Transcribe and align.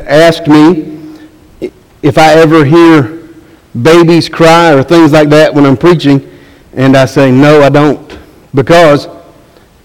asked 0.00 0.46
me 0.46 0.94
if 2.02 2.18
I 2.18 2.34
ever 2.34 2.64
hear 2.64 3.28
babies 3.82 4.28
cry 4.28 4.72
or 4.72 4.82
things 4.82 5.12
like 5.12 5.28
that 5.30 5.52
when 5.52 5.66
I'm 5.66 5.76
preaching, 5.76 6.30
and 6.74 6.96
I 6.96 7.06
say, 7.06 7.30
no, 7.30 7.62
I 7.62 7.68
don't, 7.68 8.18
because 8.54 9.08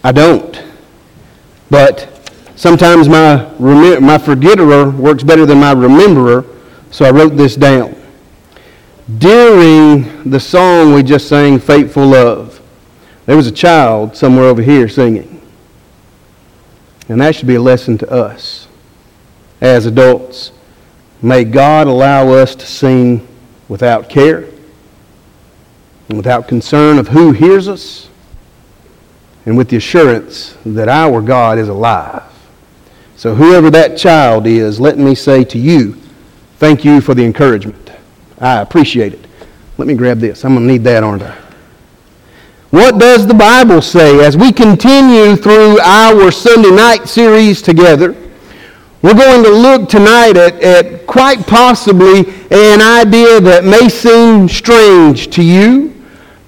I 0.03 0.11
don't. 0.11 0.61
But 1.69 2.29
sometimes 2.55 3.07
my, 3.07 3.49
rem- 3.57 4.03
my 4.03 4.17
forgetterer 4.17 4.91
works 4.95 5.23
better 5.23 5.45
than 5.45 5.59
my 5.59 5.73
rememberer, 5.73 6.45
so 6.91 7.05
I 7.05 7.11
wrote 7.11 7.35
this 7.35 7.55
down. 7.55 7.95
During 9.17 10.29
the 10.29 10.39
song 10.39 10.93
we 10.93 11.03
just 11.03 11.27
sang, 11.27 11.59
Faithful 11.59 12.07
Love, 12.07 12.61
there 13.25 13.35
was 13.35 13.47
a 13.47 13.51
child 13.51 14.15
somewhere 14.15 14.45
over 14.45 14.61
here 14.61 14.87
singing. 14.87 15.41
And 17.07 17.21
that 17.21 17.35
should 17.35 17.47
be 17.47 17.55
a 17.55 17.61
lesson 17.61 17.97
to 17.99 18.11
us 18.11 18.68
as 19.61 19.85
adults. 19.85 20.51
May 21.21 21.43
God 21.43 21.87
allow 21.87 22.29
us 22.29 22.55
to 22.55 22.65
sing 22.65 23.27
without 23.67 24.09
care 24.09 24.45
and 26.07 26.17
without 26.17 26.47
concern 26.47 26.97
of 26.97 27.07
who 27.07 27.31
hears 27.31 27.67
us 27.67 28.09
and 29.45 29.57
with 29.57 29.69
the 29.69 29.77
assurance 29.77 30.57
that 30.65 30.87
our 30.87 31.21
God 31.21 31.57
is 31.57 31.67
alive. 31.67 32.23
So, 33.15 33.35
whoever 33.35 33.69
that 33.71 33.97
child 33.97 34.47
is, 34.47 34.79
let 34.79 34.97
me 34.97 35.13
say 35.13 35.43
to 35.43 35.57
you, 35.57 35.93
thank 36.57 36.85
you 36.85 37.01
for 37.01 37.13
the 37.13 37.25
encouragement. 37.25 37.91
I 38.39 38.61
appreciate 38.61 39.13
it. 39.13 39.25
Let 39.77 39.87
me 39.87 39.93
grab 39.93 40.19
this. 40.19 40.45
I'm 40.45 40.55
going 40.55 40.67
to 40.67 40.71
need 40.71 40.83
that, 40.85 41.03
aren't 41.03 41.23
I? 41.23 41.35
What 42.69 42.99
does 42.99 43.25
the 43.25 43.33
Bible 43.33 43.81
say 43.81 44.23
as 44.23 44.37
we 44.37 44.51
continue 44.51 45.35
through 45.35 45.79
our 45.79 46.31
Sunday 46.31 46.71
night 46.71 47.09
series 47.09 47.61
together? 47.61 48.15
We're 49.01 49.13
going 49.13 49.45
to 49.45 49.49
look 49.49 49.87
tonight 49.87 50.35
at, 50.35 50.61
at 50.61 51.07
quite 51.07 51.47
possibly 51.47 52.19
an 52.51 52.81
idea 52.81 53.39
that 53.39 53.63
may 53.63 53.87
seem 53.87 54.49
strange 54.49 55.29
to 55.29 55.41
you, 55.41 55.95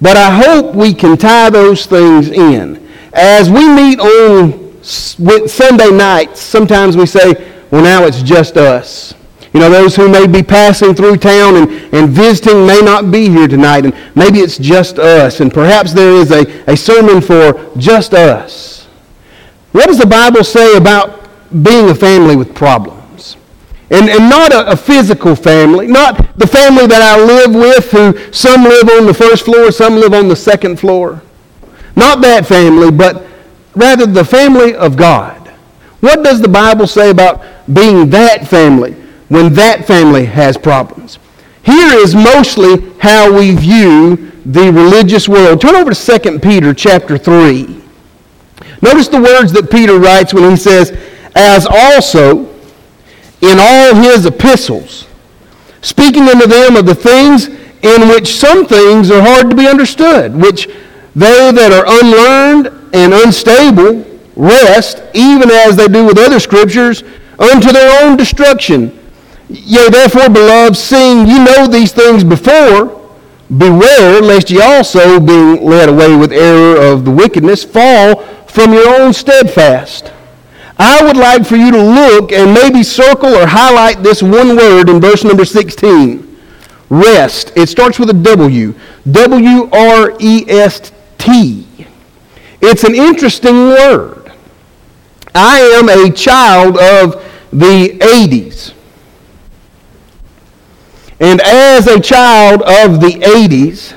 but 0.02 0.18
I 0.18 0.30
hope 0.30 0.74
we 0.74 0.92
can 0.92 1.16
tie 1.16 1.48
those 1.48 1.86
things 1.86 2.28
in. 2.28 2.86
As 3.14 3.48
we 3.48 3.66
meet 3.66 3.98
on 4.00 4.82
Sunday 4.82 5.90
nights, 5.92 6.42
sometimes 6.42 6.94
we 6.94 7.06
say, 7.06 7.32
well, 7.70 7.82
now 7.82 8.04
it's 8.04 8.20
just 8.20 8.58
us. 8.58 9.14
You 9.54 9.60
know, 9.60 9.70
those 9.70 9.96
who 9.96 10.10
may 10.10 10.26
be 10.26 10.42
passing 10.42 10.94
through 10.94 11.16
town 11.16 11.56
and, 11.56 11.70
and 11.94 12.10
visiting 12.10 12.66
may 12.66 12.80
not 12.80 13.10
be 13.10 13.30
here 13.30 13.48
tonight, 13.48 13.86
and 13.86 13.96
maybe 14.14 14.40
it's 14.40 14.58
just 14.58 14.98
us, 14.98 15.40
and 15.40 15.52
perhaps 15.52 15.94
there 15.94 16.12
is 16.12 16.30
a, 16.30 16.70
a 16.70 16.76
sermon 16.76 17.22
for 17.22 17.70
just 17.78 18.12
us. 18.12 18.84
What 19.72 19.86
does 19.86 19.98
the 19.98 20.06
Bible 20.06 20.44
say 20.44 20.76
about 20.76 21.21
being 21.62 21.90
a 21.90 21.94
family 21.94 22.36
with 22.36 22.54
problems. 22.54 23.36
And, 23.90 24.08
and 24.08 24.30
not 24.30 24.52
a, 24.52 24.72
a, 24.72 24.76
physical 24.76 25.36
family, 25.36 25.86
not 25.86 26.38
the 26.38 26.46
family 26.46 26.86
that 26.86 27.02
I 27.02 27.22
live 27.22 27.54
with, 27.54 27.90
who 27.90 28.32
some 28.32 28.64
live 28.64 28.88
on 28.88 29.06
the 29.06 29.12
first 29.12 29.44
floor, 29.44 29.70
some 29.70 29.96
live 29.96 30.14
on 30.14 30.28
the 30.28 30.36
second 30.36 30.80
floor. 30.80 31.20
Not 31.94 32.22
that 32.22 32.46
family, 32.46 32.90
but 32.90 33.26
rather 33.74 34.06
the 34.06 34.24
family 34.24 34.74
of 34.74 34.96
God. 34.96 35.48
What 36.00 36.24
does 36.24 36.40
the 36.40 36.48
Bible 36.48 36.86
say 36.86 37.10
about 37.10 37.44
being 37.72 38.08
that 38.10 38.48
family 38.48 38.92
when 39.28 39.52
that 39.54 39.86
family 39.86 40.24
has 40.24 40.56
problems? 40.56 41.18
Here 41.62 41.92
is 41.98 42.14
mostly 42.14 42.92
how 42.98 43.32
we 43.32 43.54
view 43.54 44.32
the 44.44 44.72
religious 44.72 45.28
world. 45.28 45.60
Turn 45.60 45.76
over 45.76 45.94
to 45.94 46.18
2 46.18 46.40
Peter 46.40 46.74
chapter 46.74 47.16
3. 47.16 47.82
Notice 48.82 49.06
the 49.06 49.20
words 49.20 49.52
that 49.52 49.70
Peter 49.70 49.98
writes 49.98 50.34
when 50.34 50.50
he 50.50 50.56
says, 50.56 50.90
as 51.34 51.66
also 51.66 52.52
in 53.40 53.58
all 53.58 53.94
his 53.94 54.26
epistles, 54.26 55.06
speaking 55.80 56.28
unto 56.28 56.46
them 56.46 56.76
of 56.76 56.86
the 56.86 56.94
things 56.94 57.48
in 57.48 58.08
which 58.08 58.36
some 58.36 58.64
things 58.66 59.10
are 59.10 59.20
hard 59.20 59.50
to 59.50 59.56
be 59.56 59.66
understood, 59.66 60.34
which 60.34 60.66
they 61.14 61.50
that 61.52 61.72
are 61.72 61.84
unlearned 62.00 62.66
and 62.94 63.12
unstable 63.12 64.06
wrest, 64.36 65.02
even 65.14 65.50
as 65.50 65.76
they 65.76 65.88
do 65.88 66.06
with 66.06 66.18
other 66.18 66.38
scriptures, 66.38 67.02
unto 67.38 67.72
their 67.72 68.04
own 68.04 68.16
destruction. 68.16 68.98
Yea, 69.48 69.88
therefore, 69.90 70.30
beloved, 70.30 70.76
seeing 70.76 71.26
you 71.26 71.44
know 71.44 71.66
these 71.66 71.92
things 71.92 72.22
before, 72.22 73.00
beware 73.58 74.22
lest 74.22 74.50
ye 74.50 74.60
also, 74.60 75.18
being 75.18 75.64
led 75.64 75.88
away 75.88 76.16
with 76.16 76.32
error 76.32 76.80
of 76.80 77.04
the 77.04 77.10
wickedness, 77.10 77.64
fall 77.64 78.22
from 78.46 78.72
your 78.72 78.88
own 79.00 79.12
steadfast 79.12 80.12
I 80.78 81.02
would 81.04 81.16
like 81.16 81.46
for 81.46 81.56
you 81.56 81.70
to 81.70 81.82
look 81.82 82.32
and 82.32 82.54
maybe 82.54 82.82
circle 82.82 83.34
or 83.34 83.46
highlight 83.46 84.02
this 84.02 84.22
one 84.22 84.56
word 84.56 84.88
in 84.88 85.00
verse 85.00 85.24
number 85.24 85.44
16. 85.44 86.28
Wrest. 86.88 87.52
It 87.56 87.68
starts 87.68 87.98
with 87.98 88.10
a 88.10 88.14
W. 88.14 88.74
W 89.10 89.70
R 89.72 90.16
E 90.18 90.44
S 90.48 90.92
T. 91.18 91.66
It's 92.60 92.84
an 92.84 92.94
interesting 92.94 93.54
word. 93.54 94.32
I 95.34 95.60
am 95.60 95.88
a 95.88 96.12
child 96.12 96.78
of 96.78 97.24
the 97.50 97.98
80s. 97.98 98.74
And 101.20 101.40
as 101.40 101.86
a 101.86 102.00
child 102.00 102.62
of 102.62 103.00
the 103.00 103.12
80s, 103.20 103.96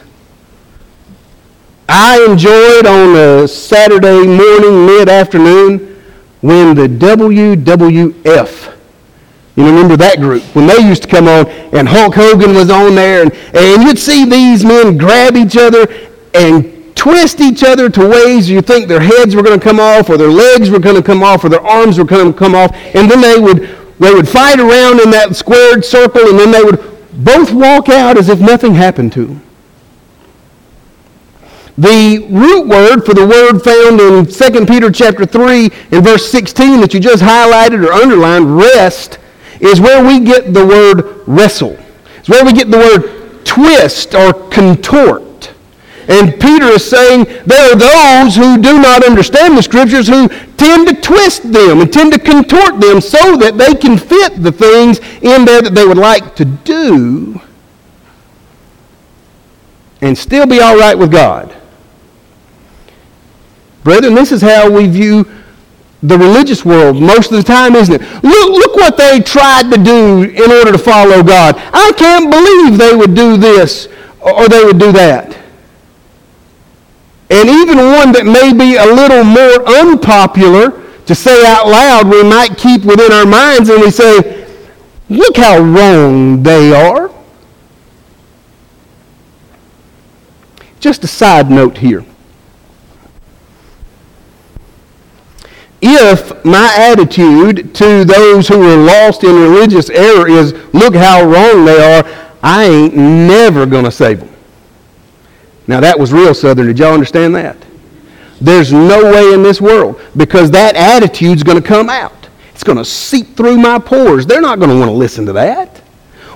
I 1.90 2.26
enjoyed 2.28 2.86
on 2.86 3.16
a 3.16 3.48
Saturday 3.48 4.26
morning, 4.26 4.86
mid 4.86 5.10
afternoon, 5.10 5.95
when 6.46 6.76
the 6.76 6.88
WWF, 6.88 8.74
you 9.56 9.66
remember 9.66 9.98
that 9.98 10.20
group, 10.20 10.44
when 10.56 10.68
they 10.68 10.78
used 10.78 11.02
to 11.02 11.10
come 11.10 11.28
on 11.28 11.48
and 11.74 11.90
Hulk 11.90 12.14
Hogan 12.14 12.54
was 12.54 12.70
on 12.70 12.94
there 12.94 13.24
and, 13.24 13.34
and 13.56 13.82
you'd 13.82 13.98
see 13.98 14.26
these 14.26 14.64
men 14.64 14.96
grab 14.96 15.36
each 15.36 15.58
other 15.58 15.88
and 16.36 16.96
twist 16.96 17.42
each 17.42 17.64
other 17.64 17.90
to 17.90 18.08
ways 18.08 18.48
you 18.48 18.62
think 18.62 18.88
their 18.88 19.00
heads 19.00 19.36
were 19.36 19.42
going 19.42 19.60
to 19.60 19.64
come 19.64 19.80
off 19.80 20.08
or 20.08 20.18
their 20.18 20.30
legs 20.30 20.70
were 20.70 20.78
going 20.78 20.96
to 20.96 21.02
come 21.02 21.24
off 21.24 21.44
or 21.44 21.50
their 21.50 21.66
arms 21.66 21.98
were 21.98 22.06
going 22.06 22.32
to 22.32 22.38
come 22.38 22.54
off 22.54 22.72
and 22.94 23.10
then 23.10 23.22
they 23.22 23.40
would 23.40 23.68
they 23.98 24.14
would 24.14 24.30
fight 24.30 24.60
around 24.60 25.00
in 25.00 25.10
that 25.10 25.36
squared 25.36 25.84
circle 25.84 26.30
and 26.30 26.38
then 26.38 26.52
they 26.52 26.64
would 26.64 26.80
both 27.24 27.52
walk 27.54 27.90
out 27.90 28.20
as 28.20 28.30
if 28.30 28.40
nothing 28.40 28.76
happened 28.76 29.12
to 29.14 29.26
them. 29.26 29.45
The 31.78 32.26
root 32.30 32.68
word 32.68 33.02
for 33.02 33.14
the 33.14 33.28
word 33.28 33.60
found 33.60 34.00
in 34.00 34.26
2 34.26 34.66
Peter 34.66 34.90
chapter 34.90 35.26
3 35.26 35.70
and 35.92 36.04
verse 36.04 36.30
16 36.32 36.80
that 36.80 36.94
you 36.94 37.02
just 37.02 37.22
highlighted 37.22 37.86
or 37.86 37.92
underlined, 37.92 38.58
wrest, 38.58 39.20
is 39.60 39.82
where 39.82 40.04
we 40.04 40.22
get 40.22 40.54
the 40.54 40.66
word 40.66 41.22
wrestle. 41.28 41.78
It's 42.18 42.30
where 42.30 42.46
we 42.46 42.54
get 42.54 42.72
the 42.72 42.78
word 42.78 43.46
twist 43.46 44.16
or 44.16 44.34
contort. 44.50 45.54
And 46.08 46.40
Peter 46.40 46.66
is 46.66 46.88
saying 46.88 47.26
there 47.46 47.74
are 47.74 47.76
those 47.76 48.36
who 48.36 48.62
do 48.62 48.80
not 48.80 49.04
understand 49.04 49.58
the 49.58 49.64
scriptures 49.64 50.08
who 50.08 50.30
tend 50.56 50.88
to 50.88 51.02
twist 51.02 51.52
them 51.52 51.82
and 51.82 51.92
tend 51.92 52.14
to 52.14 52.20
contort 52.20 52.80
them 52.80 53.02
so 53.02 53.36
that 53.38 53.58
they 53.58 53.74
can 53.74 53.98
fit 53.98 54.42
the 54.42 54.52
things 54.52 55.00
in 55.22 55.44
there 55.44 55.62
that 55.62 55.74
they 55.74 55.86
would 55.86 55.98
like 55.98 56.36
to 56.36 56.46
do 56.46 57.42
and 60.02 60.18
still 60.18 60.46
be 60.46 60.62
all 60.62 60.78
right 60.78 60.98
with 60.98 61.12
God. 61.12 61.56
Brethren, 63.86 64.16
this 64.16 64.32
is 64.32 64.42
how 64.42 64.68
we 64.68 64.88
view 64.88 65.30
the 66.02 66.18
religious 66.18 66.66
world 66.66 67.00
most 67.00 67.32
of 67.32 67.38
the 67.38 67.44
time, 67.44 67.76
isn't 67.76 68.02
it? 68.02 68.24
Look, 68.24 68.50
look 68.50 68.76
what 68.76 68.98
they 68.98 69.20
tried 69.20 69.72
to 69.72 69.78
do 69.78 70.24
in 70.24 70.52
order 70.52 70.72
to 70.72 70.78
follow 70.80 71.22
God. 71.22 71.54
I 71.56 71.92
can't 71.96 72.32
believe 72.32 72.80
they 72.80 72.96
would 72.96 73.14
do 73.14 73.38
this 73.38 73.88
or 74.20 74.50
they 74.50 74.66
would 74.66 74.80
do 74.80 74.92
that. 74.94 75.38
And 77.30 77.48
even 77.48 77.78
one 77.78 78.12
that 78.14 78.26
may 78.26 78.54
be 78.54 78.76
a 78.78 78.86
little 78.88 79.24
more 79.24 79.68
unpopular 79.80 80.82
to 81.06 81.14
say 81.14 81.46
out 81.46 81.68
loud, 81.68 82.10
we 82.10 82.24
might 82.24 82.58
keep 82.58 82.86
within 82.86 83.12
our 83.12 83.28
minds 83.28 83.70
and 83.70 83.82
we 83.82 83.92
say, 83.92 84.48
look 85.10 85.38
how 85.38 85.60
wrong 85.60 86.42
they 86.42 86.74
are. 86.74 87.12
Just 90.80 91.04
a 91.04 91.08
side 91.08 91.52
note 91.52 91.78
here. 91.78 92.04
If 95.82 96.44
my 96.46 96.74
attitude 96.78 97.76
to 97.76 98.04
those 98.06 98.48
who 98.48 98.62
are 98.64 98.78
lost 98.78 99.24
in 99.24 99.36
religious 99.36 99.90
error 99.90 100.28
is, 100.28 100.54
look 100.74 100.96
how 100.96 101.24
wrong 101.24 101.66
they 101.66 101.98
are, 101.98 102.06
I 102.42 102.66
ain't 102.66 102.96
never 102.96 103.66
going 103.66 103.86
to 103.86 103.92
save 103.92 104.20
them. 104.20 104.30
Now, 105.68 105.80
that 105.80 106.00
was 106.00 106.14
real 106.14 106.34
Southern. 106.34 106.68
Did 106.68 106.80
y'all 106.80 106.94
understand 106.94 107.36
that? 107.36 107.58
There's 108.40 108.72
no 108.72 109.04
way 109.12 109.34
in 109.34 109.42
this 109.42 109.62
world 109.62 110.00
because 110.16 110.52
that 110.52 110.76
attitude's 110.76 111.44
going 111.44 111.62
to 111.62 111.68
come 111.68 111.90
out. 111.90 112.30
It's 112.54 112.64
going 112.64 112.78
to 112.78 112.86
seep 112.86 113.36
through 113.36 113.58
my 113.58 113.80
pores. 113.80 114.26
They're 114.26 114.42
not 114.42 114.60
going 114.60 114.70
to 114.70 114.78
want 114.78 114.90
to 114.90 114.96
listen 114.96 115.26
to 115.26 115.34
that. 115.34 115.78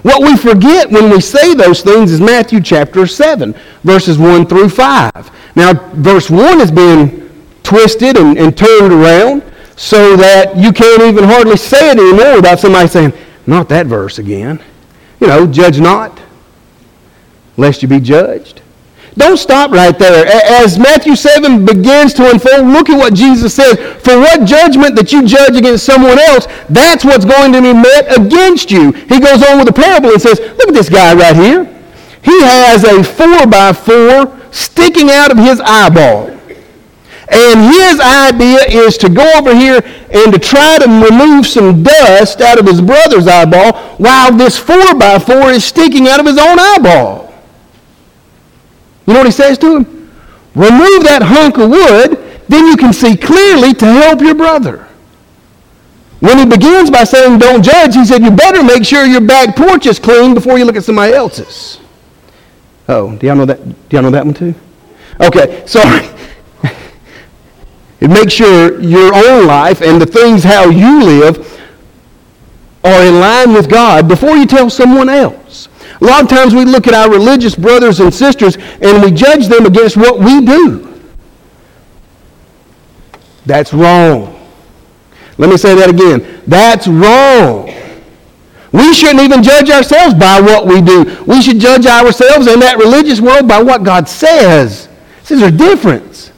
What 0.01 0.21
we 0.21 0.37
forget 0.37 0.89
when 0.89 1.09
we 1.09 1.19
say 1.19 1.53
those 1.53 1.81
things 1.81 2.11
is 2.11 2.21
Matthew 2.21 2.61
chapter 2.61 3.05
7, 3.05 3.53
verses 3.83 4.17
1 4.17 4.47
through 4.47 4.69
5. 4.69 5.55
Now, 5.55 5.73
verse 5.93 6.29
1 6.29 6.59
has 6.59 6.71
been 6.71 7.18
twisted 7.69 8.17
and, 8.17 8.37
and 8.37 8.57
turned 8.57 8.91
around 8.91 9.43
so 9.75 10.17
that 10.17 10.57
you 10.57 10.73
can't 10.73 11.01
even 11.03 11.23
hardly 11.23 11.55
say 11.55 11.91
it 11.91 11.97
anymore 11.97 12.35
without 12.35 12.59
somebody 12.59 12.87
saying, 12.87 13.13
not 13.45 13.69
that 13.69 13.85
verse 13.85 14.19
again. 14.19 14.61
You 15.19 15.27
know, 15.27 15.47
judge 15.47 15.79
not, 15.79 16.19
lest 17.57 17.81
you 17.81 17.87
be 17.87 17.99
judged. 17.99 18.61
Don't 19.15 19.37
stop 19.37 19.71
right 19.71 19.97
there. 19.97 20.25
As 20.63 20.79
Matthew 20.79 21.15
7 21.15 21.65
begins 21.65 22.13
to 22.13 22.29
unfold, 22.29 22.67
look 22.67 22.89
at 22.89 22.97
what 22.97 23.13
Jesus 23.13 23.53
says. 23.53 23.77
For 24.01 24.17
what 24.17 24.45
judgment 24.45 24.95
that 24.95 25.11
you 25.11 25.25
judge 25.25 25.55
against 25.55 25.85
someone 25.85 26.17
else, 26.17 26.47
that's 26.69 27.03
what's 27.03 27.25
going 27.25 27.51
to 27.51 27.61
be 27.61 27.73
met 27.73 28.17
against 28.17 28.71
you. 28.71 28.91
He 28.91 29.19
goes 29.19 29.43
on 29.43 29.59
with 29.59 29.67
a 29.67 29.73
parable 29.73 30.11
and 30.11 30.21
says, 30.21 30.39
look 30.39 30.69
at 30.69 30.73
this 30.73 30.89
guy 30.89 31.13
right 31.13 31.35
here. 31.35 31.65
He 32.23 32.41
has 32.43 32.83
a 32.83 33.03
four 33.03 33.45
by 33.45 33.73
four 33.73 34.39
sticking 34.51 35.09
out 35.09 35.31
of 35.31 35.37
his 35.37 35.61
eyeball. 35.61 36.38
And 37.31 37.73
his 37.73 37.99
idea 37.99 38.83
is 38.85 38.97
to 38.97 39.09
go 39.09 39.31
over 39.37 39.55
here 39.55 39.81
and 40.11 40.33
to 40.33 40.39
try 40.39 40.79
to 40.79 40.85
remove 40.85 41.45
some 41.45 41.83
dust 41.83 42.41
out 42.41 42.59
of 42.59 42.65
his 42.65 42.81
brother's 42.81 43.27
eyeball 43.27 43.73
while 43.97 44.35
this 44.35 44.57
4 44.57 44.95
by 44.95 45.19
4 45.19 45.51
is 45.51 45.63
sticking 45.63 46.07
out 46.07 46.19
of 46.19 46.25
his 46.25 46.39
own 46.39 46.57
eyeball. 46.59 47.33
You 49.05 49.13
know 49.13 49.19
what 49.19 49.27
he 49.27 49.31
says 49.31 49.57
to 49.59 49.77
him? 49.77 50.11
Remove 50.55 51.03
that 51.03 51.21
hunk 51.23 51.57
of 51.57 51.69
wood, 51.69 52.43
then 52.47 52.65
you 52.65 52.75
can 52.75 52.93
see 52.93 53.15
clearly 53.15 53.73
to 53.75 53.85
help 53.85 54.21
your 54.21 54.35
brother. 54.35 54.87
When 56.19 56.37
he 56.37 56.45
begins 56.45 56.89
by 56.89 57.03
saying 57.03 57.39
don't 57.39 57.63
judge, 57.63 57.95
he 57.95 58.05
said 58.05 58.23
you 58.23 58.31
better 58.31 58.63
make 58.63 58.83
sure 58.83 59.05
your 59.05 59.21
back 59.21 59.55
porch 59.55 59.85
is 59.85 59.99
clean 59.99 60.33
before 60.33 60.57
you 60.57 60.65
look 60.65 60.75
at 60.75 60.83
somebody 60.83 61.13
else's. 61.13 61.79
Oh, 62.87 63.15
do 63.15 63.27
y'all 63.27 63.35
know 63.35 63.45
that? 63.45 63.63
Do 63.63 63.95
y'all 63.95 64.01
know 64.01 64.11
that 64.11 64.25
one 64.25 64.33
too? 64.33 64.55
Okay, 65.21 65.63
sorry. 65.67 66.09
Make 68.07 68.31
sure 68.31 68.79
your 68.81 69.13
own 69.13 69.45
life 69.45 69.81
and 69.81 70.01
the 70.01 70.05
things 70.05 70.43
how 70.43 70.69
you 70.69 71.03
live 71.03 71.61
are 72.83 73.05
in 73.05 73.19
line 73.19 73.53
with 73.53 73.69
God 73.69 74.07
before 74.07 74.37
you 74.37 74.45
tell 74.45 74.69
someone 74.69 75.09
else. 75.09 75.67
A 76.01 76.05
lot 76.05 76.23
of 76.23 76.29
times 76.29 76.55
we 76.55 76.63
look 76.63 76.87
at 76.87 76.93
our 76.93 77.11
religious 77.11 77.55
brothers 77.55 77.99
and 77.99 78.13
sisters 78.13 78.55
and 78.81 79.03
we 79.03 79.11
judge 79.11 79.47
them 79.47 79.65
against 79.65 79.97
what 79.97 80.19
we 80.19 80.45
do. 80.45 80.85
That's 83.45 83.73
wrong. 83.73 84.35
Let 85.37 85.49
me 85.49 85.57
say 85.57 85.75
that 85.75 85.89
again. 85.89 86.41
That's 86.47 86.87
wrong. 86.87 87.73
We 88.71 88.93
shouldn't 88.93 89.21
even 89.21 89.41
judge 89.41 89.69
ourselves 89.69 90.13
by 90.13 90.39
what 90.39 90.67
we 90.67 90.81
do. 90.81 91.23
We 91.25 91.41
should 91.41 91.59
judge 91.59 91.85
ourselves 91.85 92.47
in 92.47 92.59
that 92.59 92.77
religious 92.77 93.19
world 93.19 93.47
by 93.47 93.61
what 93.61 93.83
God 93.83 94.07
says. 94.07 94.87
There's 95.25 95.41
a 95.41 95.51
difference. 95.51 96.28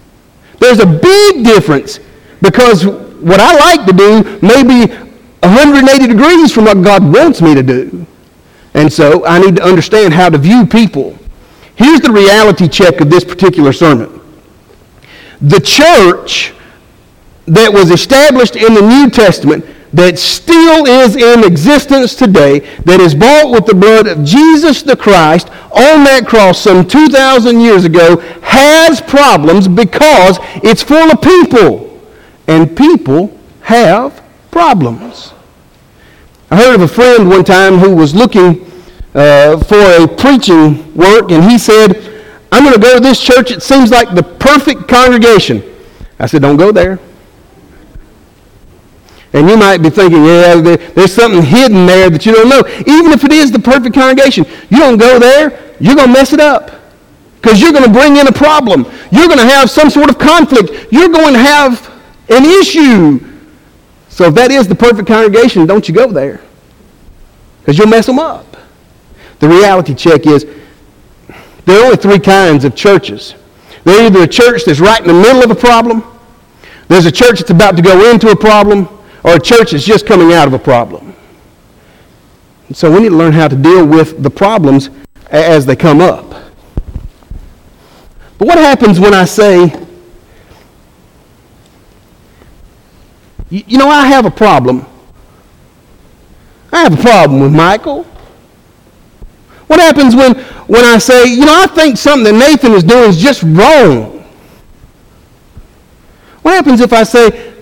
There's 0.62 0.80
a 0.80 0.86
big 0.86 1.44
difference 1.44 2.00
because 2.40 2.86
what 2.86 3.40
I 3.40 3.58
like 3.58 3.88
to 3.88 3.94
do 3.94 4.40
may 4.42 4.64
be 4.64 4.94
180 5.42 6.08
degrees 6.08 6.54
from 6.54 6.66
what 6.66 6.84
God 6.84 7.04
wants 7.04 7.42
me 7.42 7.56
to 7.56 7.64
do. 7.64 8.06
And 8.76 8.94
so 8.94 9.26
I 9.26 9.40
need 9.40 9.56
to 9.56 9.64
understand 9.64 10.14
how 10.14 10.30
to 10.30 10.38
view 10.38 10.68
people. 10.68 11.18
Here's 11.76 12.00
the 12.00 12.12
reality 12.12 12.68
check 12.68 13.02
of 13.02 13.10
this 13.10 13.24
particular 13.24 13.74
sermon. 13.74 14.22
The 15.42 15.60
church 15.60 16.54
that 17.48 17.74
was 17.74 17.90
established 17.90 18.56
in 18.56 18.76
the 18.76 18.82
New 18.82 19.10
Testament 19.10 19.66
that 19.94 20.18
still 20.18 20.86
is 20.86 21.16
in 21.16 21.44
existence 21.44 22.16
today, 22.16 22.60
that 22.86 23.00
is 23.00 23.14
bought 23.14 23.52
with 23.52 23.66
the 23.66 23.74
blood 23.74 24.08
of 24.08 24.24
Jesus 24.24 24.82
the 24.82 24.96
Christ 24.96 25.50
on 25.50 26.04
that 26.06 26.26
cross 26.28 26.60
some 26.60 26.88
2,000 26.88 27.60
years 27.60 27.86
ago, 27.86 28.18
has 28.42 29.02
problems 29.02 29.68
because 29.68 30.38
it's 30.64 30.84
full 30.84 31.12
of 31.12 31.22
people. 31.22 32.00
And 32.48 32.76
people 32.76 33.38
have 33.62 34.24
problems. 34.50 35.34
I 36.50 36.58
heard 36.58 36.76
of 36.76 36.82
a 36.82 36.88
friend 36.88 37.30
one 37.30 37.44
time 37.44 37.78
who 37.78 37.96
was 37.96 38.14
looking 38.14 38.66
uh, 39.14 39.58
for 39.64 39.80
a 39.80 40.08
preaching 40.08 40.94
work, 40.96 41.32
and 41.32 41.44
he 41.44 41.58
said, 41.58 42.12
I'm 42.52 42.64
going 42.64 42.76
to 42.76 42.82
go 42.82 42.96
to 42.96 43.00
this 43.00 43.22
church. 43.22 43.52
It 43.52 43.64
seems 43.64 43.92
like 43.92 44.14
the 44.14 44.24
perfect 44.24 44.88
congregation. 44.88 45.64
I 46.20 46.26
said, 46.26 46.42
Don't 46.42 46.58
go 46.58 46.72
there. 46.72 47.00
And 49.34 49.50
you 49.50 49.56
might 49.56 49.78
be 49.78 49.90
thinking, 49.90 50.26
yeah, 50.26 50.56
there's 50.56 51.14
something 51.14 51.42
hidden 51.42 51.86
there 51.86 52.10
that 52.10 52.26
you 52.26 52.34
don't 52.34 52.50
know. 52.50 52.64
Even 52.80 53.12
if 53.14 53.24
it 53.24 53.32
is 53.32 53.52
the 53.52 53.60
perfect 53.60 53.96
congregation, 53.96 54.46
you 54.70 54.80
don't 54.80 54.98
go 54.98 55.20
there, 55.20 55.76
you're 55.80 55.96
going 55.96 56.08
to 56.08 56.14
mess 56.14 56.34
it 56.34 56.42
up. 56.42 56.72
Because 57.42 57.62
you're 57.62 57.72
going 57.72 57.86
to 57.86 57.92
bring 57.92 58.18
in 58.18 58.28
a 58.28 58.32
problem. 58.32 58.86
You're 59.12 59.28
going 59.28 59.40
to 59.40 59.46
have 59.46 59.70
some 59.70 59.90
sort 59.90 60.10
of 60.10 60.20
conflict. 60.20 60.92
You're 60.92 61.10
going 61.10 61.34
to 61.34 61.40
have 61.40 61.90
an 62.30 62.46
issue. 62.46 63.20
So 64.10 64.26
if 64.26 64.36
that 64.36 64.52
is 64.52 64.68
the 64.68 64.76
perfect 64.76 65.08
congregation, 65.08 65.66
don't 65.66 65.88
you 65.88 65.96
go 65.96 66.12
there. 66.12 66.42
Because 67.60 67.78
you'll 67.78 67.88
mess 67.88 68.06
them 68.06 68.20
up. 68.20 68.58
The 69.40 69.48
reality 69.48 69.96
check 69.96 70.28
is 70.28 70.46
there 71.66 71.80
are 71.80 71.86
only 71.86 71.98
three 71.98 72.20
kinds 72.20 72.66
of 72.66 72.76
churches. 72.76 73.34
There's 73.84 74.02
either 74.02 74.24
a 74.24 74.28
church 74.28 74.66
that's 74.66 74.80
right 74.80 75.00
in 75.02 75.08
the 75.08 75.14
middle 75.14 75.44
of 75.44 75.52
a 75.52 75.56
problem, 75.56 76.04
there's 76.88 77.06
a 77.06 77.12
church 77.12 77.40
that's 77.40 77.50
about 77.50 77.78
to 77.78 77.82
go 77.82 78.12
into 78.12 78.30
a 78.30 78.36
problem, 78.36 78.88
or 79.24 79.36
a 79.36 79.40
church 79.40 79.72
that's 79.72 79.84
just 79.84 80.06
coming 80.06 80.34
out 80.34 80.48
of 80.48 80.54
a 80.54 80.60
problem. 80.60 81.16
And 82.68 82.76
so 82.76 82.92
we 82.92 83.02
need 83.02 83.10
to 83.10 83.16
learn 83.16 83.34
how 83.34 83.48
to 83.48 83.56
deal 83.56 83.86
with 83.86 84.24
the 84.24 84.30
problems 84.30 84.90
as 85.30 85.66
they 85.66 85.76
come 85.76 86.02
up. 86.02 86.30
But 88.38 88.48
what 88.48 88.58
happens 88.58 89.00
when 89.00 89.14
I 89.14 89.26
say, 89.26 89.72
you 93.50 93.78
know, 93.78 93.88
I 93.88 94.08
have 94.08 94.26
a 94.26 94.32
problem. 94.32 94.86
I 96.72 96.84
have 96.84 96.98
a 96.98 97.02
problem 97.02 97.42
with 97.42 97.54
Michael. 97.54 98.04
What 99.68 99.80
happens 99.80 100.16
when, 100.16 100.36
when 100.68 100.84
I 100.84 100.98
say, 100.98 101.26
you 101.26 101.46
know, 101.46 101.62
I 101.64 101.68
think 101.68 101.98
something 101.98 102.24
that 102.34 102.40
Nathan 102.40 102.74
is 102.74 102.84
doing 102.84 103.10
is 103.10 103.22
just 103.22 103.44
wrong? 103.44 104.26
What 106.42 106.54
happens 106.54 106.82
if 106.82 106.92
I 106.94 107.04
say, 107.04 107.54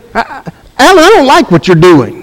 Alan, 0.79 1.03
I 1.03 1.09
don't 1.09 1.27
like 1.27 1.51
what 1.51 1.67
you're 1.67 1.75
doing. 1.75 2.19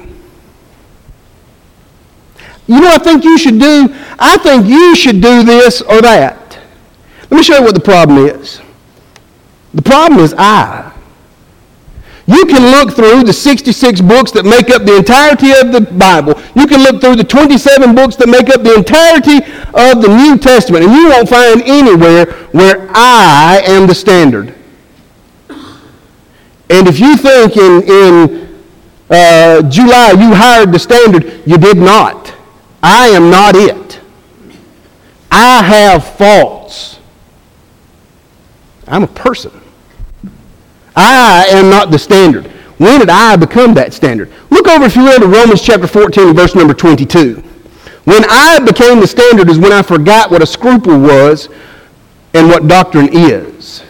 You 2.66 2.80
know 2.80 2.90
I 2.90 2.98
think 2.98 3.22
you 3.22 3.38
should 3.38 3.60
do? 3.60 3.94
I 4.18 4.38
think 4.38 4.66
you 4.66 4.96
should 4.96 5.20
do 5.20 5.44
this 5.44 5.82
or 5.82 6.00
that. 6.02 6.58
Let 7.30 7.38
me 7.38 7.42
show 7.42 7.58
you 7.58 7.62
what 7.62 7.74
the 7.74 7.80
problem 7.80 8.18
is. 8.18 8.60
The 9.74 9.82
problem 9.82 10.20
is 10.20 10.34
I. 10.36 10.92
You 12.26 12.44
can 12.46 12.72
look 12.72 12.96
through 12.96 13.22
the 13.22 13.32
66 13.32 14.00
books 14.00 14.32
that 14.32 14.44
make 14.44 14.70
up 14.70 14.82
the 14.84 14.96
entirety 14.96 15.52
of 15.52 15.70
the 15.70 15.80
Bible. 15.80 16.34
You 16.56 16.66
can 16.66 16.82
look 16.82 17.00
through 17.00 17.16
the 17.16 17.24
27 17.24 17.94
books 17.94 18.16
that 18.16 18.28
make 18.28 18.48
up 18.48 18.62
the 18.62 18.74
entirety 18.74 19.36
of 19.74 20.02
the 20.02 20.08
New 20.08 20.36
Testament, 20.36 20.84
and 20.84 20.92
you 20.92 21.08
won't 21.08 21.28
find 21.28 21.62
anywhere 21.62 22.26
where 22.50 22.88
I 22.90 23.62
am 23.66 23.86
the 23.86 23.94
standard. 23.94 24.54
And 26.68 26.88
if 26.88 26.98
you 26.98 27.16
think 27.16 27.56
in, 27.56 27.82
in 27.84 28.45
uh, 29.10 29.62
July, 29.62 30.12
you 30.12 30.34
hired 30.34 30.72
the 30.72 30.78
standard. 30.78 31.42
You 31.46 31.58
did 31.58 31.76
not. 31.76 32.34
I 32.82 33.08
am 33.08 33.30
not 33.30 33.54
it. 33.54 34.00
I 35.30 35.62
have 35.62 36.16
faults. 36.16 36.98
I'm 38.86 39.02
a 39.02 39.08
person. 39.08 39.52
I 40.94 41.46
am 41.50 41.68
not 41.68 41.90
the 41.90 41.98
standard. 41.98 42.46
When 42.78 43.00
did 43.00 43.10
I 43.10 43.36
become 43.36 43.74
that 43.74 43.92
standard? 43.92 44.32
Look 44.50 44.68
over, 44.68 44.84
if 44.84 44.96
you 44.96 45.04
will, 45.04 45.20
to 45.20 45.26
Romans 45.26 45.62
chapter 45.62 45.86
14, 45.86 46.34
verse 46.34 46.54
number 46.54 46.74
22. 46.74 47.42
When 48.04 48.24
I 48.28 48.60
became 48.60 49.00
the 49.00 49.06
standard 49.06 49.50
is 49.50 49.58
when 49.58 49.72
I 49.72 49.82
forgot 49.82 50.30
what 50.30 50.42
a 50.42 50.46
scruple 50.46 50.98
was 50.98 51.48
and 52.34 52.48
what 52.48 52.68
doctrine 52.68 53.08
is. 53.12 53.82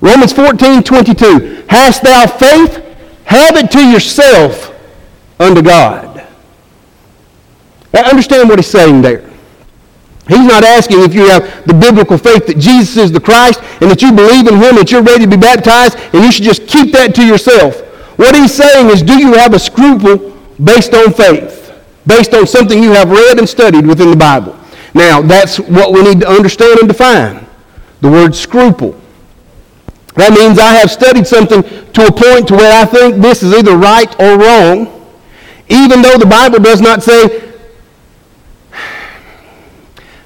Romans 0.00 0.32
14, 0.32 0.82
22. 0.82 1.64
Hast 1.68 2.02
thou 2.02 2.26
faith? 2.26 2.87
Have 3.28 3.56
it 3.56 3.70
to 3.72 3.80
yourself 3.80 4.74
unto 5.38 5.60
God. 5.60 6.26
Now 7.92 8.04
understand 8.04 8.48
what 8.48 8.58
he's 8.58 8.66
saying 8.66 9.02
there. 9.02 9.28
He's 10.28 10.46
not 10.46 10.64
asking 10.64 11.00
if 11.00 11.12
you 11.12 11.28
have 11.28 11.66
the 11.66 11.74
biblical 11.74 12.16
faith 12.16 12.46
that 12.46 12.58
Jesus 12.58 12.96
is 12.96 13.12
the 13.12 13.20
Christ 13.20 13.60
and 13.82 13.90
that 13.90 14.00
you 14.00 14.12
believe 14.12 14.46
in 14.46 14.54
him, 14.54 14.76
that 14.76 14.90
you're 14.90 15.02
ready 15.02 15.24
to 15.24 15.30
be 15.30 15.36
baptized, 15.36 15.98
and 16.14 16.24
you 16.24 16.32
should 16.32 16.44
just 16.44 16.66
keep 16.66 16.90
that 16.92 17.14
to 17.16 17.26
yourself. 17.26 17.80
What 18.16 18.34
he's 18.34 18.54
saying 18.54 18.88
is, 18.88 19.02
do 19.02 19.18
you 19.18 19.34
have 19.34 19.52
a 19.52 19.58
scruple 19.58 20.34
based 20.64 20.94
on 20.94 21.12
faith, 21.12 21.72
based 22.06 22.32
on 22.32 22.46
something 22.46 22.82
you 22.82 22.92
have 22.92 23.10
read 23.10 23.38
and 23.38 23.48
studied 23.48 23.86
within 23.86 24.10
the 24.10 24.16
Bible? 24.16 24.58
Now, 24.94 25.20
that's 25.20 25.60
what 25.60 25.92
we 25.92 26.02
need 26.02 26.20
to 26.20 26.28
understand 26.28 26.78
and 26.80 26.88
define 26.88 27.46
the 28.00 28.10
word 28.10 28.34
scruple. 28.34 28.98
That 30.18 30.32
means 30.32 30.58
I 30.58 30.72
have 30.72 30.90
studied 30.90 31.28
something 31.28 31.62
to 31.62 32.06
a 32.06 32.10
point 32.12 32.48
to 32.48 32.56
where 32.56 32.82
I 32.82 32.84
think 32.84 33.22
this 33.22 33.44
is 33.44 33.54
either 33.54 33.76
right 33.76 34.12
or 34.18 34.36
wrong, 34.36 35.08
even 35.68 36.02
though 36.02 36.18
the 36.18 36.26
Bible 36.26 36.58
does 36.58 36.80
not 36.80 37.04
say, 37.04 37.52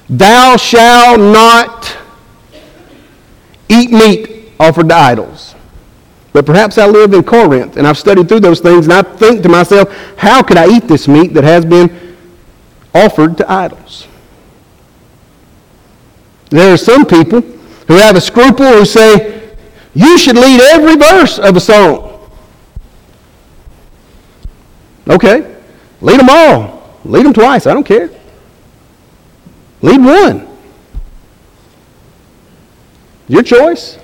Thou 0.09 0.57
shalt 0.57 1.19
not 1.19 1.95
eat 3.69 3.91
meat 3.91 4.53
offered 4.59 4.89
to 4.89 4.95
idols. 4.95 5.53
But 6.31 6.47
perhaps 6.47 6.79
I 6.79 6.87
live 6.87 7.13
in 7.13 7.23
Corinth 7.23 7.77
and 7.77 7.85
I've 7.85 7.99
studied 7.99 8.27
through 8.27 8.39
those 8.39 8.61
things 8.61 8.87
and 8.87 8.93
I 8.93 9.03
think 9.03 9.43
to 9.43 9.49
myself, 9.49 9.95
how 10.17 10.41
could 10.41 10.57
I 10.57 10.69
eat 10.69 10.87
this 10.87 11.07
meat 11.07 11.35
that 11.35 11.43
has 11.43 11.65
been 11.65 12.17
offered 12.95 13.37
to 13.37 13.51
idols? 13.51 14.07
There 16.49 16.73
are 16.73 16.77
some 16.77 17.05
people 17.05 17.41
who 17.41 17.93
have 17.93 18.15
a 18.15 18.21
scruple 18.21 18.65
who 18.65 18.85
say, 18.85 19.42
you 19.93 20.17
should 20.17 20.35
lead 20.35 20.59
every 20.61 20.95
verse 20.95 21.39
of 21.39 21.55
a 21.55 21.59
song. 21.59 22.09
Okay, 25.07 25.55
lead 26.01 26.19
them 26.19 26.29
all. 26.29 26.73
Lead 27.05 27.25
them 27.25 27.33
twice. 27.33 27.67
I 27.67 27.73
don't 27.73 27.83
care. 27.83 28.09
Lead 29.81 30.03
one. 30.03 30.47
Your 33.27 33.43
choice. 33.43 33.99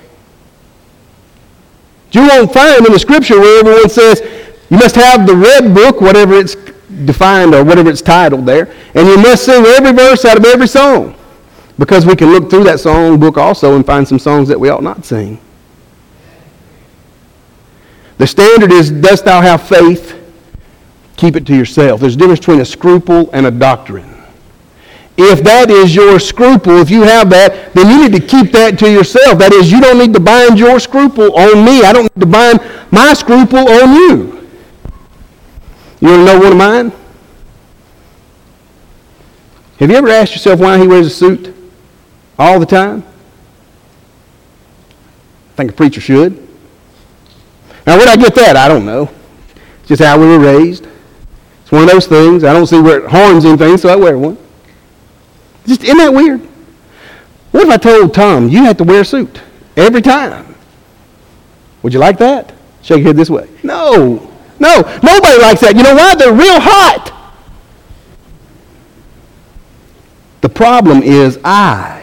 You 2.12 2.22
won't 2.22 2.52
find 2.52 2.86
in 2.86 2.92
the 2.92 2.98
scripture 2.98 3.38
where 3.38 3.60
everyone 3.60 3.88
says 3.88 4.20
you 4.68 4.76
must 4.76 4.96
have 4.96 5.26
the 5.26 5.34
red 5.34 5.74
book, 5.74 6.00
whatever 6.00 6.34
it's 6.34 6.56
defined 7.04 7.54
or 7.54 7.64
whatever 7.64 7.90
it's 7.90 8.02
titled 8.02 8.46
there, 8.46 8.72
and 8.94 9.06
you 9.06 9.16
must 9.16 9.44
sing 9.44 9.64
every 9.64 9.92
verse 9.92 10.24
out 10.24 10.36
of 10.36 10.44
every 10.44 10.66
song. 10.66 11.14
Because 11.78 12.04
we 12.04 12.14
can 12.14 12.30
look 12.30 12.50
through 12.50 12.64
that 12.64 12.80
song 12.80 13.18
book 13.18 13.38
also 13.38 13.74
and 13.74 13.86
find 13.86 14.06
some 14.06 14.18
songs 14.18 14.48
that 14.48 14.60
we 14.60 14.68
ought 14.68 14.82
not 14.82 15.04
sing. 15.04 15.40
The 18.20 18.26
standard 18.26 18.70
is, 18.70 18.90
dost 18.90 19.24
thou 19.24 19.40
have 19.40 19.66
faith? 19.66 20.14
Keep 21.16 21.36
it 21.36 21.46
to 21.46 21.56
yourself. 21.56 22.02
There's 22.02 22.16
a 22.16 22.18
difference 22.18 22.40
between 22.40 22.60
a 22.60 22.66
scruple 22.66 23.30
and 23.32 23.46
a 23.46 23.50
doctrine. 23.50 24.14
If 25.16 25.42
that 25.44 25.70
is 25.70 25.94
your 25.94 26.20
scruple, 26.20 26.80
if 26.80 26.90
you 26.90 27.00
have 27.00 27.30
that, 27.30 27.72
then 27.72 27.88
you 27.88 28.06
need 28.06 28.20
to 28.20 28.26
keep 28.26 28.52
that 28.52 28.78
to 28.80 28.92
yourself. 28.92 29.38
That 29.38 29.54
is, 29.54 29.72
you 29.72 29.80
don't 29.80 29.96
need 29.96 30.12
to 30.12 30.20
bind 30.20 30.58
your 30.58 30.78
scruple 30.78 31.34
on 31.34 31.64
me. 31.64 31.82
I 31.82 31.94
don't 31.94 32.14
need 32.14 32.20
to 32.20 32.26
bind 32.26 32.60
my 32.90 33.14
scruple 33.14 33.66
on 33.66 33.94
you. 33.94 34.46
You 36.02 36.08
want 36.08 36.18
to 36.18 36.24
know 36.26 36.38
one 36.40 36.52
of 36.52 36.58
mine? 36.58 36.92
Have 39.78 39.90
you 39.90 39.96
ever 39.96 40.10
asked 40.10 40.32
yourself 40.32 40.60
why 40.60 40.78
he 40.78 40.86
wears 40.86 41.06
a 41.06 41.10
suit 41.10 41.56
all 42.38 42.60
the 42.60 42.66
time? 42.66 43.02
I 45.52 45.56
think 45.56 45.70
a 45.70 45.74
preacher 45.74 46.02
should. 46.02 46.49
Now, 47.90 47.96
where 47.96 48.06
did 48.06 48.20
I 48.20 48.22
get 48.22 48.36
that? 48.36 48.56
I 48.56 48.68
don't 48.68 48.86
know. 48.86 49.10
It's 49.80 49.88
just 49.88 50.00
how 50.00 50.16
we 50.16 50.24
were 50.24 50.38
raised. 50.38 50.86
It's 51.62 51.72
one 51.72 51.82
of 51.82 51.90
those 51.90 52.06
things. 52.06 52.44
I 52.44 52.52
don't 52.52 52.68
see 52.68 52.80
where 52.80 53.04
it 53.04 53.10
harms 53.10 53.44
anything, 53.44 53.76
so 53.78 53.88
I 53.88 53.96
wear 53.96 54.16
one. 54.16 54.38
Just 55.66 55.82
isn't 55.82 55.96
that 55.96 56.14
weird? 56.14 56.40
What 57.50 57.66
if 57.66 57.68
I 57.68 57.76
told 57.78 58.14
Tom 58.14 58.48
you 58.48 58.62
had 58.62 58.78
to 58.78 58.84
wear 58.84 59.00
a 59.00 59.04
suit 59.04 59.42
every 59.76 60.02
time? 60.02 60.54
Would 61.82 61.92
you 61.92 61.98
like 61.98 62.16
that? 62.18 62.54
Shake 62.82 62.98
your 62.98 63.08
head 63.08 63.16
this 63.16 63.28
way. 63.28 63.50
No. 63.64 64.30
No. 64.60 64.82
Nobody 65.02 65.42
likes 65.42 65.60
that. 65.62 65.74
You 65.76 65.82
know 65.82 65.96
why? 65.96 66.14
They're 66.14 66.32
real 66.32 66.60
hot. 66.60 67.12
The 70.42 70.48
problem 70.48 71.02
is 71.02 71.40
I. 71.42 71.99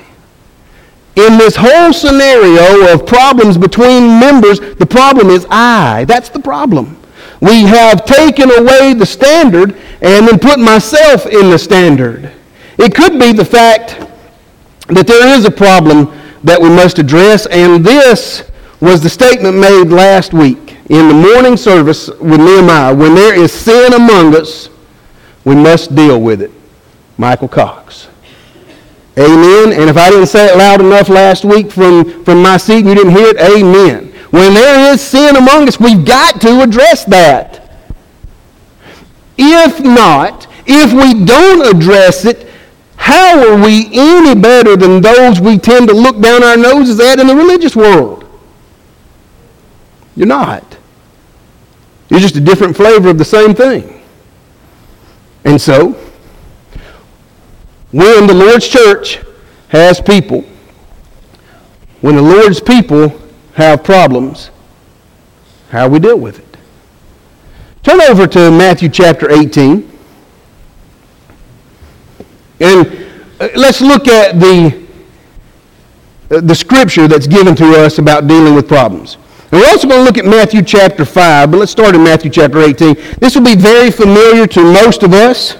In 1.18 1.40
this 1.40 1.56
whole 1.56 1.92
scenario 1.92 2.94
of 2.94 3.08
problems 3.08 3.58
between 3.58 4.20
members, 4.20 4.60
the 4.60 4.86
problem 4.86 5.32
is 5.32 5.48
I. 5.50 6.06
That's 6.06 6.30
the 6.30 6.40
problem. 6.40 6.96
We 7.42 7.64
have 7.64 8.06
taken 8.06 8.52
away 8.52 8.94
the 8.94 9.06
standard 9.06 9.76
and 10.02 10.28
then 10.28 10.38
put 10.38 10.60
myself 10.60 11.26
in 11.26 11.50
the 11.50 11.58
standard. 11.58 12.32
It 12.78 12.94
could 12.94 13.20
be 13.20 13.34
the 13.34 13.44
fact 13.44 14.08
that 14.90 15.08
there 15.08 15.36
is 15.36 15.46
a 15.46 15.52
problem 15.52 16.16
that 16.44 16.62
we 16.62 16.70
must 16.70 17.00
address, 17.00 17.48
and 17.48 17.84
this 17.84 18.50
was 18.80 19.02
the 19.02 19.10
statement 19.10 19.58
made 19.58 19.86
last 19.86 20.34
week 20.34 20.78
in 20.92 21.08
the 21.08 21.16
morning 21.16 21.58
service 21.58 22.10
with 22.10 22.40
Nehemiah. 22.40 22.94
When 22.94 23.16
there 23.16 23.34
is 23.34 23.52
sin 23.52 23.94
among 23.94 24.36
us, 24.36 24.70
we 25.46 25.56
must 25.56 25.96
deal 25.96 26.22
with 26.22 26.44
it. 26.44 26.52
Michael 27.18 27.48
Cox. 27.48 28.08
Amen. 29.18 29.74
And 29.74 29.90
if 29.90 29.98
I 29.98 30.12
didn't 30.12 30.28
say 30.28 30.46
it 30.46 30.58
loud 30.58 30.80
enough 30.80 31.10
last 31.10 31.44
week 31.44 31.72
from, 31.72 32.24
from 32.24 32.42
my 32.42 32.58
seat 32.58 32.80
and 32.80 32.90
you 32.90 32.96
didn't 32.96 33.14
hear 33.14 33.28
it, 33.28 33.38
amen. 33.38 34.14
When 34.30 34.54
there 34.54 34.94
is 34.94 35.02
sin 35.02 35.36
among 35.36 35.68
us, 35.68 35.80
we've 35.80 36.06
got 36.06 36.40
to 36.42 36.62
address 36.62 37.06
that. 37.06 37.72
If 39.38 39.80
not, 39.80 40.48
if 40.68 40.94
we 40.94 41.26
don't 41.26 41.76
address 41.76 42.26
it, 42.26 42.48
how 42.96 43.40
are 43.40 43.64
we 43.64 43.88
any 43.94 44.40
better 44.40 44.76
than 44.76 45.02
those 45.02 45.40
we 45.40 45.58
tend 45.58 45.88
to 45.88 45.96
look 45.96 46.20
down 46.20 46.44
our 46.44 46.58
noses 46.58 47.00
at 47.00 47.20
in 47.20 47.28
the 47.28 47.36
religious 47.36 47.76
world? 47.76 48.26
You're 50.16 50.28
not. 50.28 50.78
You're 52.10 52.20
just 52.20 52.36
a 52.36 52.42
different 52.42 52.76
flavor 52.76 53.10
of 53.10 53.18
the 53.18 53.26
same 53.26 53.54
thing. 53.54 54.04
And 55.44 55.62
so, 55.62 55.94
when 57.92 58.28
the 58.28 58.34
Lord's 58.34 58.68
church 58.68 59.20
has 59.70 60.02
people, 60.02 60.44
when 62.02 62.16
the 62.16 62.22
Lord's 62.22 62.60
people 62.60 63.20
have 63.54 63.84
problems, 63.84 64.52
how 65.70 65.88
we 65.88 66.00
deal 66.00 66.18
with 66.18 66.40
it. 66.40 66.58
Turn 67.84 68.02
over 68.02 68.28
to 68.28 68.52
Matthew 68.52 68.90
chapter 68.90 69.32
18. 69.32 69.90
And 72.60 72.88
uh, 73.40 73.48
let's 73.56 73.82
look 73.82 74.08
at 74.08 74.40
the, 74.40 74.88
uh, 76.32 76.42
the 76.42 76.56
scripture 76.56 77.08
that's 77.08 77.28
given 77.28 77.56
to 77.56 77.84
us 77.84 78.00
about 78.00 78.28
dealing 78.28 78.56
with 78.56 78.68
problems. 78.68 79.18
And 79.52 79.62
we're 79.62 79.68
also 79.68 79.88
going 79.88 80.02
to 80.02 80.04
look 80.04 80.18
at 80.18 80.26
Matthew 80.26 80.62
chapter 80.62 81.06
5, 81.06 81.52
but 81.52 81.58
let's 81.58 81.72
start 81.72 81.96
in 81.96 82.04
Matthew 82.04 82.30
chapter 82.30 82.60
18. 82.60 82.96
This 83.20 83.36
will 83.36 83.44
be 83.44 83.56
very 83.56 83.92
familiar 83.92 84.48
to 84.48 84.62
most 84.62 85.04
of 85.04 85.14
us. 85.14 85.56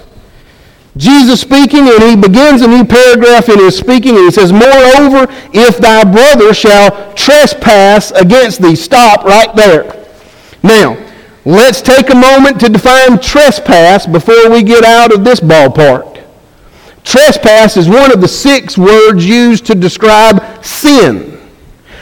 Jesus 0.96 1.40
speaking, 1.40 1.88
and 1.88 2.02
he 2.02 2.16
begins 2.16 2.62
a 2.62 2.66
new 2.66 2.84
paragraph 2.84 3.48
in 3.48 3.58
his 3.58 3.76
speaking, 3.76 4.16
and 4.16 4.24
he 4.24 4.30
says, 4.30 4.52
Moreover, 4.52 5.26
if 5.52 5.78
thy 5.78 6.02
brother 6.04 6.52
shall 6.52 7.12
trespass 7.14 8.10
against 8.12 8.60
thee. 8.60 8.74
Stop 8.74 9.24
right 9.24 9.54
there. 9.54 10.06
Now, 10.62 10.96
let's 11.44 11.80
take 11.82 12.10
a 12.10 12.16
moment 12.16 12.58
to 12.60 12.68
define 12.68 13.20
trespass 13.20 14.06
before 14.06 14.50
we 14.50 14.62
get 14.62 14.84
out 14.84 15.12
of 15.12 15.24
this 15.24 15.40
ballpark. 15.40 16.24
Trespass 17.04 17.76
is 17.76 17.88
one 17.88 18.12
of 18.12 18.20
the 18.20 18.28
six 18.28 18.76
words 18.76 19.24
used 19.24 19.66
to 19.66 19.74
describe 19.74 20.64
sin. 20.64 21.40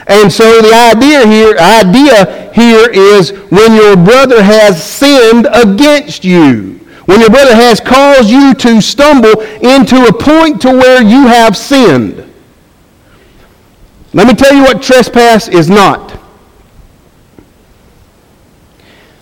And 0.09 0.33
so 0.33 0.63
the 0.63 0.73
idea 0.73 1.27
here, 1.27 1.57
idea 1.59 2.53
here 2.55 2.89
is 2.91 3.31
when 3.51 3.75
your 3.75 3.97
brother 3.97 4.43
has 4.43 4.83
sinned 4.83 5.49
against 5.53 6.25
you. 6.25 6.81
When 7.07 7.21
your 7.21 7.31
brother 7.31 7.55
has 7.55 7.81
caused 7.81 8.29
you 8.29 8.53
to 8.55 8.81
stumble 8.81 9.41
into 9.41 10.07
a 10.07 10.13
point 10.13 10.61
to 10.63 10.71
where 10.71 11.03
you 11.03 11.29
have 11.29 11.57
sinned. 11.57 12.23
Let 14.13 14.27
me 14.27 14.35
tell 14.35 14.53
you 14.53 14.63
what 14.63 14.83
trespass 14.83 15.47
is 15.47 15.71
not. 15.71 16.21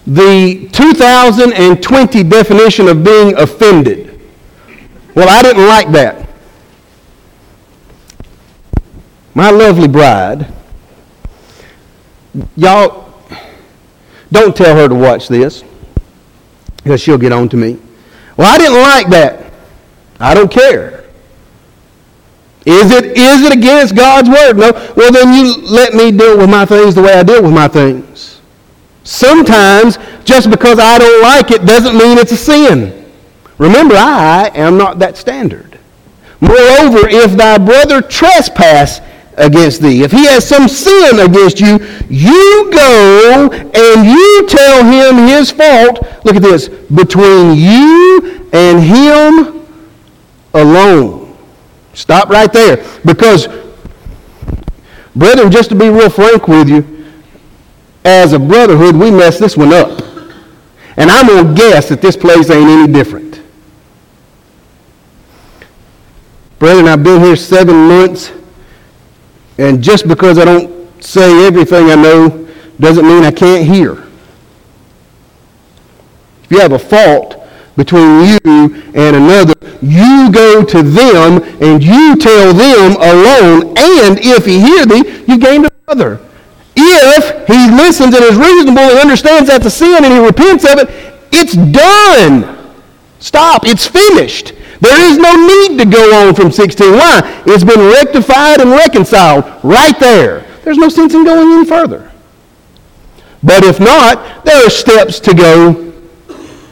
The 0.07 0.69
2020 0.73 2.23
definition 2.25 2.89
of 2.89 3.05
being 3.05 3.37
offended. 3.37 4.21
Well, 5.15 5.29
I 5.29 5.43
didn't 5.43 5.67
like 5.67 5.91
that. 5.93 6.29
My 9.35 9.51
lovely 9.51 9.89
bride, 9.89 10.47
y'all, 12.57 13.13
don't 14.31 14.57
tell 14.57 14.77
her 14.77 14.89
to 14.89 14.95
watch 14.95 15.29
this 15.29 15.65
because 16.85 17.01
she'll 17.01 17.19
get 17.19 17.33
on 17.33 17.49
to 17.49 17.57
me. 17.57 17.79
Well, 18.37 18.53
I 18.53 18.59
didn't 18.59 18.81
like 18.81 19.09
that. 19.09 19.53
I 20.21 20.35
don't 20.35 20.51
care. 20.51 21.05
Is 22.67 22.93
it, 22.93 23.05
is 23.17 23.43
it 23.43 23.53
against 23.53 23.97
God's 23.97 24.29
word? 24.29 24.57
No. 24.57 24.73
Well, 24.97 25.13
then 25.13 25.35
you 25.35 25.57
let 25.63 25.95
me 25.95 26.13
deal 26.13 26.39
with 26.39 26.49
my 26.49 26.65
things 26.65 26.95
the 26.95 27.03
way 27.03 27.15
I 27.15 27.23
deal 27.23 27.43
with 27.43 27.53
my 27.53 27.69
things. 27.69 28.41
Sometimes, 29.03 29.99
just 30.25 30.51
because 30.51 30.79
I 30.79 30.99
don't 30.99 31.23
like 31.23 31.51
it 31.51 31.67
doesn't 31.67 31.97
mean 31.97 32.17
it's 32.17 32.33
a 32.33 32.37
sin. 32.37 33.11
Remember, 33.59 33.95
I 33.97 34.51
am 34.55 34.79
not 34.79 34.99
that 35.01 35.17
standard. 35.17 35.79
Moreover, 36.41 37.09
if 37.09 37.33
thy 37.33 37.59
brother 37.59 38.01
trespass 38.03 39.01
against 39.37 39.83
thee, 39.83 40.03
if 40.03 40.13
he 40.13 40.25
has 40.27 40.47
some 40.47 40.69
sin 40.69 41.19
against 41.19 41.61
you, 41.61 41.79
you 42.09 42.71
go 42.73 43.51
and 43.53 44.07
you 44.07 44.47
tell 44.49 44.85
him 44.85 45.27
his 45.29 45.51
fault. 45.51 46.03
Look 46.25 46.37
at 46.37 46.43
this. 46.43 46.69
Between 46.69 47.57
you 47.57 48.49
and 48.53 48.81
him 48.81 49.67
alone. 50.55 51.37
Stop 51.95 52.29
right 52.29 52.53
there. 52.53 52.85
Because, 53.05 53.49
brethren, 55.15 55.51
just 55.51 55.71
to 55.71 55.75
be 55.75 55.89
real 55.89 56.11
frank 56.11 56.49
with 56.49 56.69
you, 56.69 57.05
as 58.05 58.33
a 58.33 58.39
brotherhood, 58.39 58.97
we 58.97 59.11
messed 59.11 59.41
this 59.41 59.57
one 59.57 59.73
up. 59.73 60.03
And 60.97 61.11
I'm 61.11 61.27
going 61.27 61.49
to 61.49 61.55
guess 61.55 61.89
that 61.89 62.01
this 62.01 62.17
place 62.17 62.51
ain't 62.51 62.69
any 62.69 62.93
different. 62.93 63.41
Brethren, 66.59 66.87
I've 66.87 67.03
been 67.03 67.21
here 67.21 67.37
seven 67.37 67.89
months, 67.89 68.31
and 69.59 69.83
just 69.83 70.09
because 70.09 70.39
I 70.39 70.45
don't 70.45 71.03
say 71.03 71.47
everything 71.47 71.91
I 71.91 71.95
know 71.95 72.49
doesn't 72.81 73.07
mean 73.07 73.25
I 73.25 73.31
can't 73.31 73.67
hear. 73.67 73.93
If 76.45 76.51
you 76.51 76.61
have 76.61 76.73
a 76.73 76.79
fault 76.79 77.41
between 77.77 78.21
you 78.21 78.83
and 78.95 79.17
another, 79.17 79.55
you 79.81 80.31
go 80.33 80.65
to 80.65 80.83
them 80.83 81.43
and 81.61 81.83
you 81.83 82.17
tell 82.17 82.53
them 82.53 82.97
alone, 82.97 83.75
and 83.77 84.19
if 84.21 84.45
he 84.47 84.61
hear 84.61 84.87
thee, 84.87 85.25
you 85.27 85.39
gain 85.39 85.67
another. 85.87 86.21
If 86.77 87.47
he 87.47 87.71
listens 87.77 88.15
and 88.15 88.25
is 88.25 88.37
reasonable 88.37 88.81
and 88.81 88.99
understands 88.99 89.49
that's 89.49 89.67
a 89.67 89.71
sin 89.71 90.05
and 90.05 90.13
he 90.13 90.19
repents 90.19 90.65
of 90.65 90.79
it, 90.79 90.91
it's 91.33 91.55
done. 91.55 92.75
Stop. 93.21 93.67
It's 93.67 93.87
finished. 93.87 94.53
There 94.81 95.11
is 95.11 95.19
no 95.19 95.35
need 95.35 95.79
to 95.79 95.85
go 95.85 96.29
on 96.29 96.35
from 96.35 96.51
16. 96.51 96.93
Why? 96.93 97.43
It's 97.47 97.65
been 97.65 97.81
rectified 97.81 98.61
and 98.61 98.71
reconciled 98.71 99.45
right 99.63 99.99
there. 99.99 100.47
There's 100.63 100.79
no 100.79 100.89
sense 100.89 101.15
in 101.15 101.25
going 101.25 101.53
any 101.53 101.65
further. 101.65 102.11
But 103.43 103.63
if 103.63 103.79
not, 103.79 104.45
there 104.45 104.67
are 104.67 104.71
steps 104.71 105.21
to 105.21 105.35
go 105.35 105.93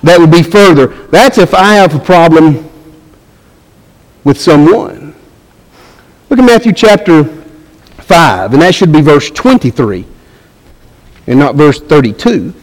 that 0.03 0.19
would 0.19 0.31
be 0.31 0.43
further. 0.43 0.89
That's 1.09 1.39
if 1.39 1.55
I 1.55 1.75
have 1.75 1.95
a 1.95 1.99
problem 1.99 2.69
with 4.25 4.41
someone. 4.41 5.15
Look 6.29 6.39
at 6.39 6.45
Matthew 6.45 6.73
chapter 6.73 7.25
5, 7.25 8.55
and 8.55 8.63
that 8.63 8.75
should 8.75 8.93
be 8.93 9.01
verse 9.01 9.31
23 9.31 10.07
and 11.27 11.39
not 11.39 11.55
verse 11.55 11.81
32. 11.81 12.55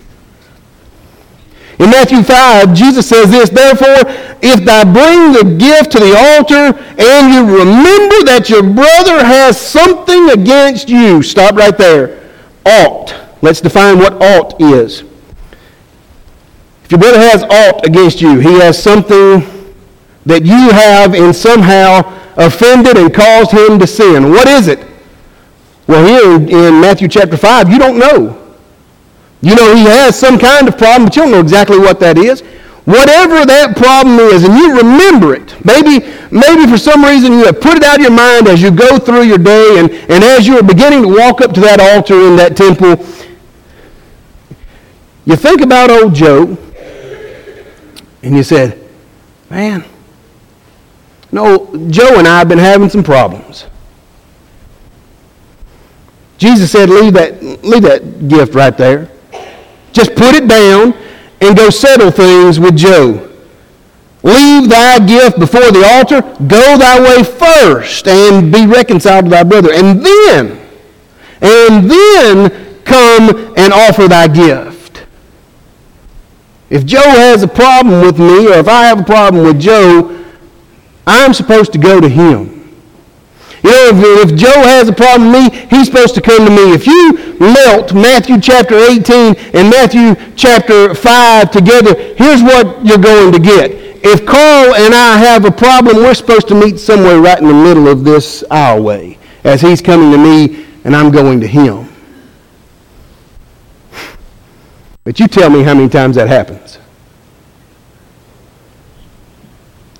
In 1.79 1.89
Matthew 1.89 2.24
5, 2.24 2.74
Jesus 2.74 3.08
says 3.08 3.31
this, 3.31 3.50
Therefore, 3.50 4.28
if 4.41 4.63
thou 4.63 4.84
bring 4.84 5.34
the 5.34 5.55
gift 5.58 5.91
to 5.91 6.00
the 6.00 6.15
altar 6.15 6.77
and 6.98 7.34
you 7.34 7.41
remember 7.46 8.24
that 8.25 8.50
your 8.50 8.63
brother 8.63 9.24
has 9.24 9.60
something 9.60 10.29
against 10.29 10.89
you, 10.89 11.22
stop 11.22 11.55
right 11.55 11.77
there. 11.77 12.29
Ought. 12.65 13.13
Let's 13.41 13.62
define 13.62 13.98
what 13.98 14.22
ought 14.22 14.62
is. 14.62 15.03
If 16.84 16.91
your 16.91 17.00
brother 17.00 17.19
has 17.19 17.43
ought 17.43 17.86
against 17.86 18.22
you, 18.22 18.39
he 18.39 18.53
has 18.60 18.81
something 18.81 19.46
that 20.25 20.43
you 20.43 20.72
have 20.72 21.13
and 21.13 21.36
somehow 21.36 22.01
offended 22.36 22.98
and 22.98 23.13
caused 23.13 23.51
him 23.51 23.79
to 23.79 23.88
sin. 23.88 24.31
What 24.31 24.48
is 24.48 24.67
it? 24.67 24.86
Well, 25.88 26.05
here 26.05 26.36
in 26.36 26.79
Matthew 26.81 27.08
chapter 27.08 27.36
5, 27.36 27.69
you 27.69 27.79
don't 27.79 27.98
know. 27.98 28.36
You 29.41 29.55
know 29.55 29.75
he 29.75 29.84
has 29.84 30.19
some 30.19 30.38
kind 30.38 30.67
of 30.67 30.77
problem, 30.77 31.05
but 31.05 31.15
you 31.15 31.24
don't 31.24 31.31
know 31.31 31.39
exactly 31.39 31.79
what 31.79 32.00
that 32.01 32.17
is. 32.17 32.43
Whatever 32.89 33.46
that 33.46 33.77
problem 33.77 34.17
is, 34.17 34.43
and 34.43 34.55
you 34.55 34.75
remember 34.75 35.36
it. 35.36 35.53
Maybe, 35.63 36.08
maybe 36.31 36.65
for 36.65 36.79
some 36.79 37.05
reason 37.05 37.34
you 37.34 37.46
have 37.46 37.62
put 37.62 37.77
it 37.77 37.84
out 37.84 37.98
of 37.98 38.01
your 38.01 38.10
mind 38.10 38.48
as 38.48 38.63
you 38.63 38.72
go 38.72 38.98
through 38.98 39.25
your 39.25 39.38
day, 39.38 39.77
and, 39.77 39.91
and 39.91 40.24
as 40.24 40.48
you 40.48 40.58
are 40.58 40.63
beginning 40.63 41.03
to 41.03 41.08
walk 41.08 41.39
up 41.41 41.53
to 41.53 41.62
that 41.62 41.79
altar 41.79 42.19
in 42.19 42.36
that 42.38 42.58
temple, 42.58 43.05
you 45.25 45.36
think 45.36 45.62
about 45.62 45.91
old 45.91 46.15
Joe, 46.15 46.58
and 48.24 48.36
you 48.36 48.41
said, 48.41 48.84
Man, 49.51 49.86
no, 51.31 51.67
Joe 51.91 52.17
and 52.17 52.27
I 52.27 52.39
have 52.39 52.50
been 52.50 52.58
having 52.58 52.89
some 52.89 53.03
problems. 53.03 53.67
Jesus 56.39 56.72
said, 56.72 56.89
leave 56.89 57.13
that, 57.13 57.43
leave 57.63 57.84
that 57.84 58.27
gift 58.27 58.55
right 58.55 58.75
there. 58.75 59.12
Just 59.91 60.15
put 60.15 60.34
it 60.34 60.48
down 60.48 60.96
and 61.41 61.55
go 61.55 61.69
settle 61.69 62.12
things 62.12 62.60
with 62.60 62.75
Joe. 62.75 63.29
Leave 64.22 64.69
thy 64.69 65.00
gift 65.05 65.39
before 65.39 65.72
the 65.72 65.86
altar. 65.86 66.22
Go 66.46 66.77
thy 66.77 67.00
way 67.00 67.24
first 67.24 68.08
and 68.08 68.51
be 68.51 68.65
reconciled 68.65 69.25
to 69.25 69.31
thy 69.31 69.43
brother. 69.43 69.72
And 69.72 70.05
then, 70.05 70.60
and 71.41 71.89
then 71.89 72.84
come 72.84 73.53
and 73.55 73.72
offer 73.72 74.08
thy 74.08 74.27
gift. 74.27 75.05
If 76.69 76.86
Joe 76.86 77.01
has 77.01 77.43
a 77.43 77.48
problem 77.48 78.01
with 78.01 78.19
me, 78.19 78.48
or 78.48 78.60
if 78.60 78.67
I 78.67 78.84
have 78.84 79.00
a 79.00 79.03
problem 79.03 79.43
with 79.46 79.60
Joe, 79.60 80.25
I'm 81.08 81.34
supposed 81.34 81.72
to 81.74 81.79
go 81.79 82.00
to 82.00 82.10
him. 82.10 82.58
You 83.63 83.71
know, 83.71 83.89
if, 83.91 84.31
if, 84.31 84.38
Joe 84.38 84.62
has 84.63 84.88
a 84.88 84.93
problem 84.93 85.31
with 85.31 85.51
me, 85.51 85.67
he's 85.69 85.88
supposed 85.88 86.15
to 86.15 86.21
come 86.21 86.45
to 86.45 86.51
me. 86.51 86.73
If 86.73 86.88
you 86.88 87.38
melt 87.39 87.93
Matthew 87.93 88.39
chapter 88.39 88.75
18 88.77 89.36
and 89.53 89.69
Matthew 89.69 90.15
chapter 90.36 90.95
5 90.95 91.51
together, 91.51 91.93
here's 92.15 92.41
what 92.41 92.86
you're 92.86 92.97
going 92.97 93.34
to 93.34 93.39
get. 93.39 93.71
If 94.01 94.25
Carl 94.25 94.75
and 94.75 94.93
I 94.93 95.17
have 95.17 95.43
a 95.43 95.51
problem, 95.51 95.97
we're 95.97 96.13
supposed 96.13 96.47
to 96.47 96.55
meet 96.55 96.79
somewhere 96.79 97.19
right 97.19 97.38
in 97.38 97.47
the 97.47 97.53
middle 97.53 97.89
of 97.89 98.05
this 98.05 98.43
aisleway 98.49 99.17
as 99.43 99.62
he's 99.62 99.81
coming 99.81 100.12
to 100.12 100.17
me 100.17 100.65
and 100.86 100.95
I'm 100.95 101.12
going 101.12 101.41
to 101.41 101.47
him. 101.47 101.89
But 105.03 105.19
you 105.19 105.27
tell 105.27 105.49
me 105.49 105.63
how 105.63 105.73
many 105.73 105.89
times 105.89 106.15
that 106.15 106.27
happens. 106.27 106.77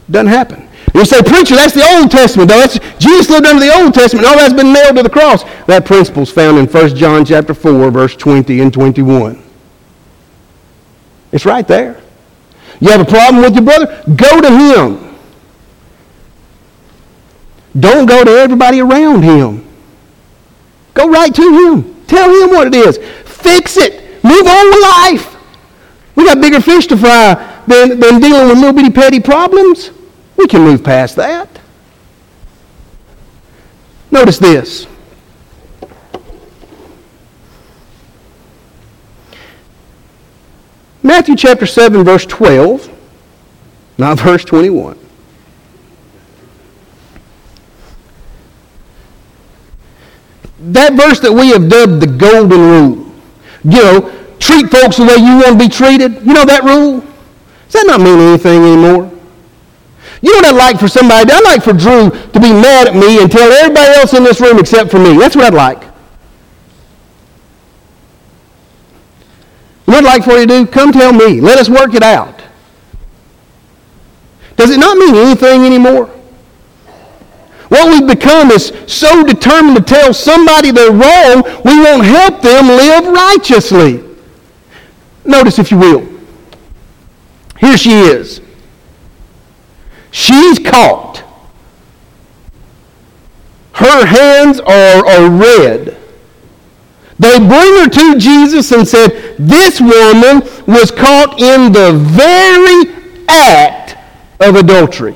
Doesn't 0.10 0.27
happen. 0.27 0.68
You 0.93 1.06
say, 1.06 1.21
preacher, 1.21 1.56
that's 1.56 1.73
the 1.73 1.86
Old 1.95 2.10
Testament, 2.10 2.49
though. 2.49 2.60
That's, 2.60 2.80
Jesus 2.97 3.30
lived 3.30 3.45
under 3.45 3.63
the 3.63 3.73
Old 3.73 3.93
Testament. 3.93 4.25
All 4.25 4.36
that's 4.36 4.54
been 4.54 4.73
nailed 4.73 4.95
to 4.95 5.04
the 5.04 5.10
cross. 5.10 5.43
That 5.65 5.86
principle 5.86 6.23
is 6.23 6.32
found 6.32 6.58
in 6.58 6.65
1 6.65 6.95
John 6.95 7.25
chapter 7.25 7.54
4, 7.54 7.91
verse 7.91 8.15
20 8.15 8.60
and 8.60 8.73
21. 8.73 9.43
It's 11.32 11.45
right 11.45 11.67
there. 11.67 12.02
You 12.80 12.89
have 12.89 13.02
a 13.02 13.06
problem 13.06 13.43
with 13.43 13.54
your 13.54 13.63
brother? 13.63 14.04
Go 14.15 14.41
to 14.41 14.49
him. 14.49 15.15
Don't 17.80 18.08
go 18.08 18.23
to 18.23 18.32
everybody 18.32 18.82
around 18.82 19.23
him. 19.23 19.65
Go 20.93 21.08
right 21.08 21.34
to 21.34 21.41
him. 21.41 22.06
Tell 22.08 22.30
him 22.30 22.49
what 22.49 22.67
it 22.67 22.75
is. 22.75 22.97
Fix 23.25 23.78
it. 23.78 24.23
Move 24.23 24.47
on 24.47 24.65
with 24.69 24.82
life. 24.82 25.36
We 26.15 26.25
got 26.25 26.41
bigger 26.41 26.60
fish 26.60 26.88
to 26.88 26.97
fry 26.97 27.36
than, 27.67 27.99
than 27.99 28.19
dealing 28.19 28.49
with 28.49 28.58
little 28.58 28.73
bitty 28.73 28.89
petty 28.89 29.19
problems. 29.19 29.91
We 30.39 30.47
can 30.47 30.62
move 30.62 30.86
past 30.86 31.17
that. 31.17 31.49
Notice 34.10 34.38
this. 34.38 34.88
Matthew 41.04 41.36
chapter 41.36 41.65
7, 41.65 42.06
verse 42.06 42.25
12, 42.25 42.89
not 43.97 44.17
verse 44.17 44.45
21. 44.45 44.97
That 50.60 50.93
verse 50.93 51.19
that 51.19 51.34
we 51.34 51.49
have 51.49 51.67
dubbed 51.67 52.02
the 52.02 52.08
golden 52.08 52.62
rule. 52.62 53.12
You 53.65 53.84
know, 53.84 54.36
treat 54.39 54.71
folks 54.71 54.95
the 54.95 55.04
way 55.04 55.17
you 55.17 55.34
want 55.34 55.47
to 55.47 55.58
be 55.58 55.67
treated. 55.67 56.25
You 56.25 56.34
know 56.34 56.45
that 56.45 56.63
rule? 56.63 57.02
Does 57.69 57.73
that 57.73 57.88
not 57.88 57.99
mean 57.99 58.19
anything 58.19 58.63
anymore? 58.63 59.18
You 60.21 60.32
know 60.34 60.38
what 60.38 60.45
I'd 60.55 60.58
like 60.58 60.79
for 60.79 60.88
somebody? 60.88 61.32
I'd 61.32 61.43
like 61.43 61.63
for 61.63 61.73
Drew 61.73 62.10
to 62.10 62.39
be 62.39 62.51
mad 62.51 62.88
at 62.88 62.95
me 62.95 63.21
and 63.21 63.32
tell 63.32 63.51
everybody 63.51 63.93
else 63.93 64.13
in 64.13 64.23
this 64.23 64.41
room 64.41 64.60
except 64.60 64.91
for 64.91 64.99
me. 64.99 65.17
That's 65.17 65.36
what 65.36 65.45
I'd 65.45 65.53
like. 65.53 65.84
What 69.86 69.97
I'd 69.97 70.03
like 70.03 70.23
for 70.23 70.34
you 70.34 70.45
to 70.45 70.47
do? 70.47 70.65
Come 70.67 70.91
tell 70.91 71.13
me. 71.13 71.39
Let 71.39 71.58
us 71.58 71.69
work 71.69 71.93
it 71.93 72.03
out. 72.03 72.41
Does 74.55 74.71
it 74.71 74.79
not 74.79 74.97
mean 74.97 75.15
anything 75.15 75.65
anymore? 75.65 76.08
What 77.69 77.88
we've 77.88 78.10
become 78.10 78.51
is 78.51 78.73
so 78.88 79.23
determined 79.23 79.77
to 79.77 79.82
tell 79.84 80.13
somebody 80.13 80.71
they're 80.71 80.91
wrong, 80.91 81.43
we 81.63 81.79
won't 81.79 82.03
help 82.03 82.41
them 82.41 82.67
live 82.67 83.08
righteously. 83.08 84.03
Notice, 85.23 85.60
if 85.60 85.71
you 85.71 85.77
will. 85.77 86.08
Here 87.60 87.77
she 87.77 87.91
is. 87.91 88.41
She's 90.12 90.60
caught. 90.60 91.24
Her 93.74 94.06
hands 94.06 94.60
are, 94.60 95.06
are 95.06 95.30
red. 95.30 95.98
They 97.19 97.38
bring 97.38 97.50
her 97.50 97.89
to 97.89 98.19
Jesus 98.19 98.72
and 98.72 98.88
said, 98.88 99.36
This 99.38 99.80
woman 99.80 100.41
was 100.67 100.91
caught 100.91 101.39
in 101.39 101.72
the 101.72 101.93
very 101.93 103.24
act 103.28 103.98
of 104.39 104.56
adultery. 104.56 105.15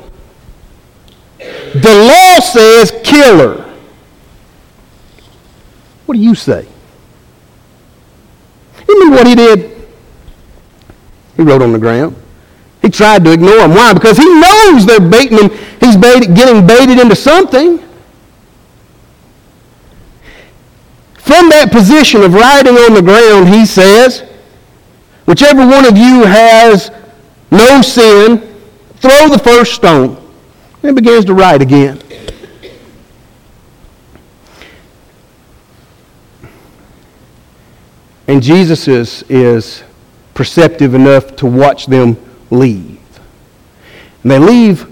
The 1.38 1.96
law 2.08 2.40
says, 2.40 2.92
kill 3.04 3.40
her. 3.40 3.76
What 6.06 6.16
do 6.16 6.22
you 6.22 6.36
say? 6.36 6.68
You 8.88 8.94
remember 8.94 9.16
what 9.16 9.28
he 9.28 9.36
did? 9.36 9.88
He 11.36 11.42
wrote 11.42 11.62
on 11.62 11.72
the 11.72 11.80
ground. 11.80 12.16
He 12.84 12.90
tried 12.90 13.24
to 13.24 13.32
ignore 13.32 13.60
them. 13.60 13.72
Why? 13.72 13.94
Because 13.94 14.18
he 14.18 14.26
knows 14.26 14.86
they're 14.86 15.00
baiting 15.00 15.38
him. 15.38 15.50
He's 15.80 15.96
baited, 15.96 16.36
getting 16.36 16.68
baited 16.68 17.00
into 17.00 17.16
something. 17.16 17.80
From 21.14 21.50
that 21.50 21.70
position 21.72 22.22
of 22.22 22.34
riding 22.34 22.76
on 22.76 22.94
the 22.94 23.02
ground, 23.02 23.48
he 23.48 23.66
says, 23.66 24.26
whichever 25.26 25.66
one 25.66 25.86
of 25.86 25.98
you 25.98 26.26
has 26.26 26.92
no 27.50 27.82
sin, 27.82 28.40
throw 28.98 29.30
the 29.30 29.40
first 29.42 29.74
stone. 29.74 30.20
And 30.84 30.94
begins 30.98 31.24
to 31.26 31.34
write 31.34 31.62
again. 31.62 32.02
And 38.28 38.44
Jesus 38.44 38.90
is, 38.90 39.24
is 39.30 39.84
perceptive 40.34 40.94
enough 40.94 41.38
to 41.38 41.46
watch 41.46 41.86
them 41.86 42.18
leave. 42.54 43.00
And 44.22 44.32
they 44.32 44.40
leave 44.40 44.88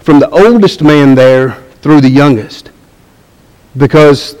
from 0.00 0.18
the 0.18 0.30
oldest 0.30 0.82
man 0.82 1.14
there 1.14 1.52
through 1.82 2.00
the 2.00 2.08
youngest. 2.08 2.70
Because 3.76 4.36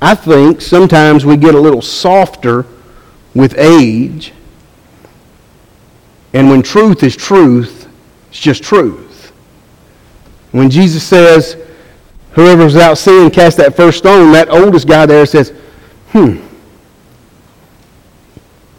I 0.00 0.14
think 0.14 0.60
sometimes 0.60 1.24
we 1.24 1.36
get 1.36 1.54
a 1.54 1.60
little 1.60 1.82
softer 1.82 2.66
with 3.34 3.58
age. 3.58 4.32
And 6.32 6.50
when 6.50 6.62
truth 6.62 7.02
is 7.02 7.16
truth, 7.16 7.88
it's 8.30 8.40
just 8.40 8.62
truth. 8.62 9.32
When 10.52 10.70
Jesus 10.70 11.02
says, 11.02 11.56
whoever 12.32 12.66
is 12.66 12.74
without 12.74 12.98
sin 12.98 13.30
cast 13.30 13.56
that 13.58 13.76
first 13.76 13.98
stone, 13.98 14.32
that 14.32 14.50
oldest 14.50 14.86
guy 14.86 15.06
there 15.06 15.26
says, 15.26 15.50
hmm. 16.10 16.36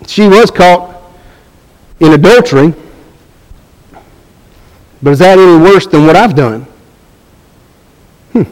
She 0.07 0.27
was 0.27 0.51
caught 0.51 0.94
in 1.99 2.13
adultery, 2.13 2.73
but 5.01 5.11
is 5.11 5.19
that 5.19 5.37
any 5.37 5.61
worse 5.61 5.87
than 5.87 6.05
what 6.05 6.15
I've 6.15 6.35
done? 6.35 6.61
Hmm. 8.33 8.43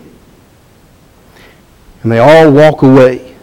And 2.03 2.11
they 2.11 2.19
all 2.19 2.51
walk 2.51 2.83
away. 2.83 3.35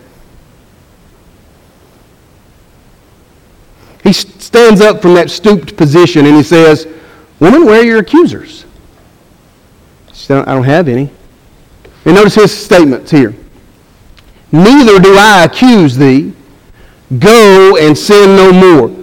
He 4.02 4.12
stands 4.12 4.80
up 4.80 5.02
from 5.02 5.14
that 5.14 5.30
stooped 5.30 5.76
position 5.76 6.26
and 6.26 6.36
he 6.36 6.42
says, 6.42 6.86
Woman, 7.38 7.64
where 7.64 7.80
are 7.80 7.84
your 7.84 7.98
accusers? 7.98 8.64
She 10.12 10.26
said, 10.26 10.48
I 10.48 10.54
don't 10.54 10.64
have 10.64 10.88
any. 10.88 11.10
And 12.04 12.14
notice 12.14 12.34
his 12.34 12.56
statements 12.56 13.10
here. 13.10 13.34
Neither 14.52 14.98
do 14.98 15.14
I 15.16 15.44
accuse 15.44 15.96
thee. 15.96 16.32
Go 17.18 17.76
and 17.76 17.96
sin 17.96 18.36
no 18.36 18.52
more. 18.52 18.99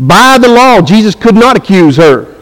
By 0.00 0.38
the 0.38 0.48
law, 0.48 0.80
Jesus 0.80 1.14
could 1.14 1.34
not 1.34 1.58
accuse 1.58 1.98
her. 1.98 2.34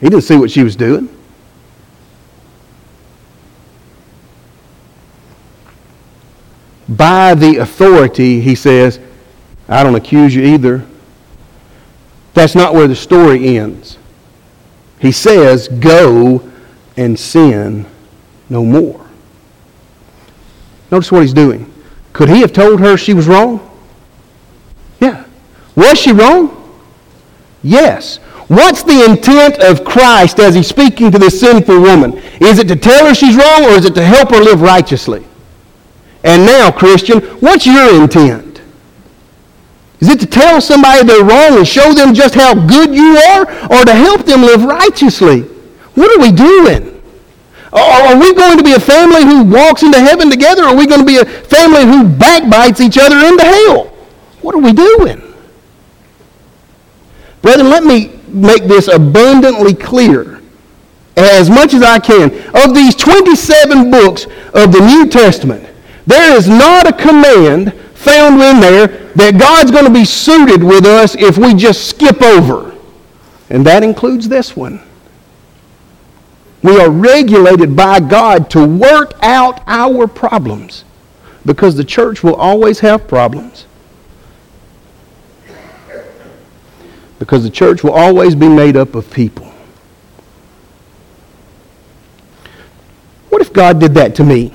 He 0.00 0.08
didn't 0.08 0.24
see 0.24 0.36
what 0.36 0.50
she 0.50 0.64
was 0.64 0.74
doing. 0.74 1.08
By 6.88 7.34
the 7.36 7.58
authority, 7.58 8.40
he 8.40 8.56
says, 8.56 8.98
I 9.68 9.84
don't 9.84 9.94
accuse 9.94 10.34
you 10.34 10.42
either. 10.42 10.84
That's 12.34 12.56
not 12.56 12.74
where 12.74 12.88
the 12.88 12.96
story 12.96 13.58
ends. 13.58 13.96
He 14.98 15.12
says, 15.12 15.68
Go 15.68 16.50
and 16.96 17.16
sin 17.16 17.86
no 18.48 18.64
more. 18.64 19.06
Notice 20.90 21.12
what 21.12 21.22
he's 21.22 21.32
doing. 21.32 21.72
Could 22.12 22.28
he 22.28 22.40
have 22.40 22.52
told 22.52 22.80
her 22.80 22.96
she 22.96 23.14
was 23.14 23.28
wrong? 23.28 23.67
Was 25.78 25.96
she 25.96 26.10
wrong? 26.10 26.56
Yes. 27.62 28.16
What's 28.48 28.82
the 28.82 29.04
intent 29.04 29.58
of 29.58 29.84
Christ 29.84 30.40
as 30.40 30.56
he's 30.56 30.66
speaking 30.66 31.12
to 31.12 31.20
this 31.20 31.38
sinful 31.38 31.80
woman? 31.80 32.18
Is 32.40 32.58
it 32.58 32.66
to 32.66 32.74
tell 32.74 33.06
her 33.06 33.14
she's 33.14 33.36
wrong 33.36 33.64
or 33.64 33.70
is 33.78 33.84
it 33.84 33.94
to 33.94 34.04
help 34.04 34.30
her 34.30 34.40
live 34.40 34.60
righteously? 34.60 35.24
And 36.24 36.44
now, 36.44 36.72
Christian, 36.72 37.20
what's 37.38 37.64
your 37.64 38.02
intent? 38.02 38.60
Is 40.00 40.08
it 40.08 40.18
to 40.18 40.26
tell 40.26 40.60
somebody 40.60 41.04
they're 41.04 41.22
wrong 41.22 41.58
and 41.58 41.68
show 41.68 41.94
them 41.94 42.12
just 42.12 42.34
how 42.34 42.54
good 42.54 42.92
you 42.92 43.16
are 43.30 43.42
or 43.70 43.84
to 43.84 43.94
help 43.94 44.26
them 44.26 44.42
live 44.42 44.64
righteously? 44.64 45.42
What 45.94 46.10
are 46.10 46.20
we 46.20 46.32
doing? 46.32 47.00
Are 47.72 48.18
we 48.18 48.34
going 48.34 48.58
to 48.58 48.64
be 48.64 48.72
a 48.72 48.80
family 48.80 49.22
who 49.22 49.44
walks 49.44 49.84
into 49.84 50.00
heaven 50.00 50.28
together? 50.28 50.64
Or 50.64 50.70
are 50.70 50.76
we 50.76 50.88
going 50.88 51.02
to 51.02 51.06
be 51.06 51.18
a 51.18 51.24
family 51.24 51.84
who 51.84 52.08
backbites 52.08 52.80
each 52.80 52.98
other 52.98 53.16
into 53.24 53.44
hell? 53.44 53.84
What 54.42 54.56
are 54.56 54.58
we 54.58 54.72
doing? 54.72 55.27
Brethren, 57.42 57.70
let 57.70 57.84
me 57.84 58.18
make 58.28 58.64
this 58.64 58.88
abundantly 58.88 59.74
clear 59.74 60.40
as 61.16 61.50
much 61.50 61.74
as 61.74 61.82
I 61.82 61.98
can. 61.98 62.32
Of 62.54 62.74
these 62.74 62.94
27 62.94 63.90
books 63.90 64.24
of 64.54 64.72
the 64.72 64.80
New 64.80 65.08
Testament, 65.08 65.68
there 66.06 66.36
is 66.36 66.48
not 66.48 66.86
a 66.88 66.92
command 66.92 67.72
found 67.94 68.34
in 68.40 68.60
there 68.60 68.86
that 69.14 69.38
God's 69.38 69.70
going 69.70 69.84
to 69.84 69.92
be 69.92 70.04
suited 70.04 70.62
with 70.62 70.86
us 70.86 71.14
if 71.16 71.36
we 71.38 71.54
just 71.54 71.88
skip 71.88 72.22
over. 72.22 72.74
And 73.50 73.66
that 73.66 73.82
includes 73.82 74.28
this 74.28 74.56
one. 74.56 74.80
We 76.62 76.80
are 76.80 76.90
regulated 76.90 77.76
by 77.76 78.00
God 78.00 78.50
to 78.50 78.66
work 78.66 79.12
out 79.22 79.62
our 79.66 80.06
problems 80.06 80.84
because 81.46 81.76
the 81.76 81.84
church 81.84 82.22
will 82.22 82.34
always 82.34 82.80
have 82.80 83.06
problems. 83.06 83.66
Because 87.18 87.42
the 87.42 87.50
church 87.50 87.82
will 87.82 87.92
always 87.92 88.34
be 88.34 88.48
made 88.48 88.76
up 88.76 88.94
of 88.94 89.10
people. 89.10 89.46
What 93.28 93.42
if 93.42 93.52
God 93.52 93.80
did 93.80 93.94
that 93.94 94.14
to 94.16 94.24
me? 94.24 94.52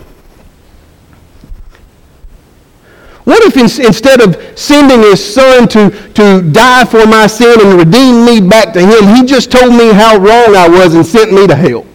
What 3.23 3.41
if 3.43 3.55
in, 3.55 3.85
instead 3.85 4.21
of 4.21 4.59
sending 4.59 4.99
his 4.99 5.33
son 5.33 5.67
to, 5.69 5.89
to 6.13 6.41
die 6.51 6.83
for 6.85 7.05
my 7.05 7.27
sin 7.27 7.55
and 7.61 7.79
redeem 7.79 8.25
me 8.25 8.41
back 8.41 8.73
to 8.73 8.81
him, 8.81 9.15
he 9.15 9.23
just 9.25 9.51
told 9.51 9.73
me 9.73 9.93
how 9.93 10.17
wrong 10.17 10.55
I 10.55 10.67
was 10.67 10.93
and 10.93 11.05
sent 11.05 11.31
me 11.31 11.47
to 11.47 11.55
hell? 11.55 11.85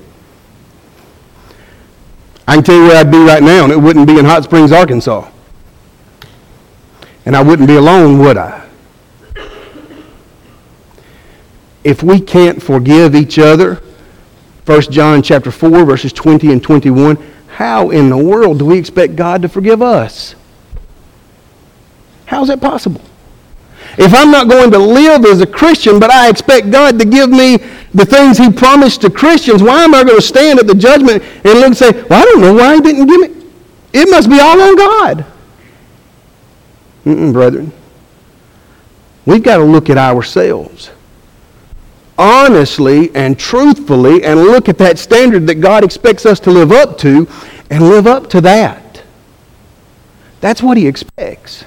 I 2.46 2.54
can 2.54 2.64
tell 2.64 2.76
you 2.76 2.85
where 2.85 2.96
I'd 2.96 3.11
be 3.11 3.18
right 3.18 3.42
now, 3.42 3.64
and 3.64 3.72
it 3.72 3.76
wouldn't 3.76 4.07
be 4.07 4.18
in 4.18 4.24
Hot 4.24 4.44
Springs, 4.44 4.72
Arkansas. 4.72 5.31
And 7.26 7.37
I 7.37 7.42
wouldn't 7.42 7.68
be 7.68 7.76
alone, 7.76 8.18
would 8.20 8.38
I? 8.38 8.67
If 11.88 12.03
we 12.03 12.20
can't 12.20 12.62
forgive 12.62 13.14
each 13.14 13.38
other, 13.38 13.81
1 14.66 14.81
John 14.90 15.22
chapter 15.22 15.51
4, 15.51 15.87
verses 15.87 16.12
20 16.12 16.53
and 16.53 16.62
21, 16.62 17.16
how 17.46 17.88
in 17.88 18.11
the 18.11 18.16
world 18.18 18.59
do 18.59 18.66
we 18.66 18.79
expect 18.79 19.16
God 19.16 19.40
to 19.40 19.48
forgive 19.48 19.81
us? 19.81 20.35
How 22.27 22.42
is 22.42 22.48
that 22.48 22.61
possible? 22.61 23.01
If 23.96 24.12
I'm 24.12 24.31
not 24.31 24.51
going 24.51 24.70
to 24.72 24.79
live 24.79 25.24
as 25.24 25.40
a 25.40 25.46
Christian, 25.46 25.98
but 25.98 26.11
I 26.11 26.29
expect 26.29 26.70
God 26.70 26.98
to 26.98 27.07
give 27.07 27.31
me 27.31 27.57
the 27.94 28.05
things 28.05 28.37
He 28.37 28.53
promised 28.53 29.01
to 29.01 29.11
Christians, 29.11 29.62
why 29.62 29.83
am 29.83 29.94
I 29.94 30.05
going 30.05 30.16
to 30.16 30.22
stand 30.22 30.59
at 30.59 30.66
the 30.66 30.74
judgment 30.74 31.22
and 31.22 31.55
look 31.55 31.68
and 31.68 31.77
say, 31.77 31.90
well, 32.03 32.20
I 32.20 32.24
don't 32.27 32.42
know 32.42 32.53
why 32.53 32.74
He 32.74 32.81
didn't 32.83 33.07
give 33.07 33.18
me? 33.18 33.46
It 33.94 34.11
must 34.11 34.29
be 34.29 34.38
all 34.38 34.61
on 34.61 34.77
God. 34.77 35.24
Mm-mm, 37.07 37.33
brethren. 37.33 37.72
We've 39.24 39.42
got 39.42 39.57
to 39.57 39.64
look 39.64 39.88
at 39.88 39.96
ourselves 39.96 40.90
honestly 42.18 43.14
and 43.14 43.38
truthfully 43.38 44.24
and 44.24 44.40
look 44.40 44.68
at 44.68 44.76
that 44.78 44.98
standard 44.98 45.46
that 45.46 45.57
God 45.57 45.85
expects 45.85 46.26
us 46.26 46.40
to 46.40 46.50
live 46.50 46.72
up 46.72 46.98
to 46.98 47.28
and 47.70 47.88
live 47.88 48.07
up 48.07 48.28
to 48.31 48.40
that. 48.40 49.02
That's 50.40 50.62
what 50.62 50.76
He 50.76 50.87
expects. 50.87 51.64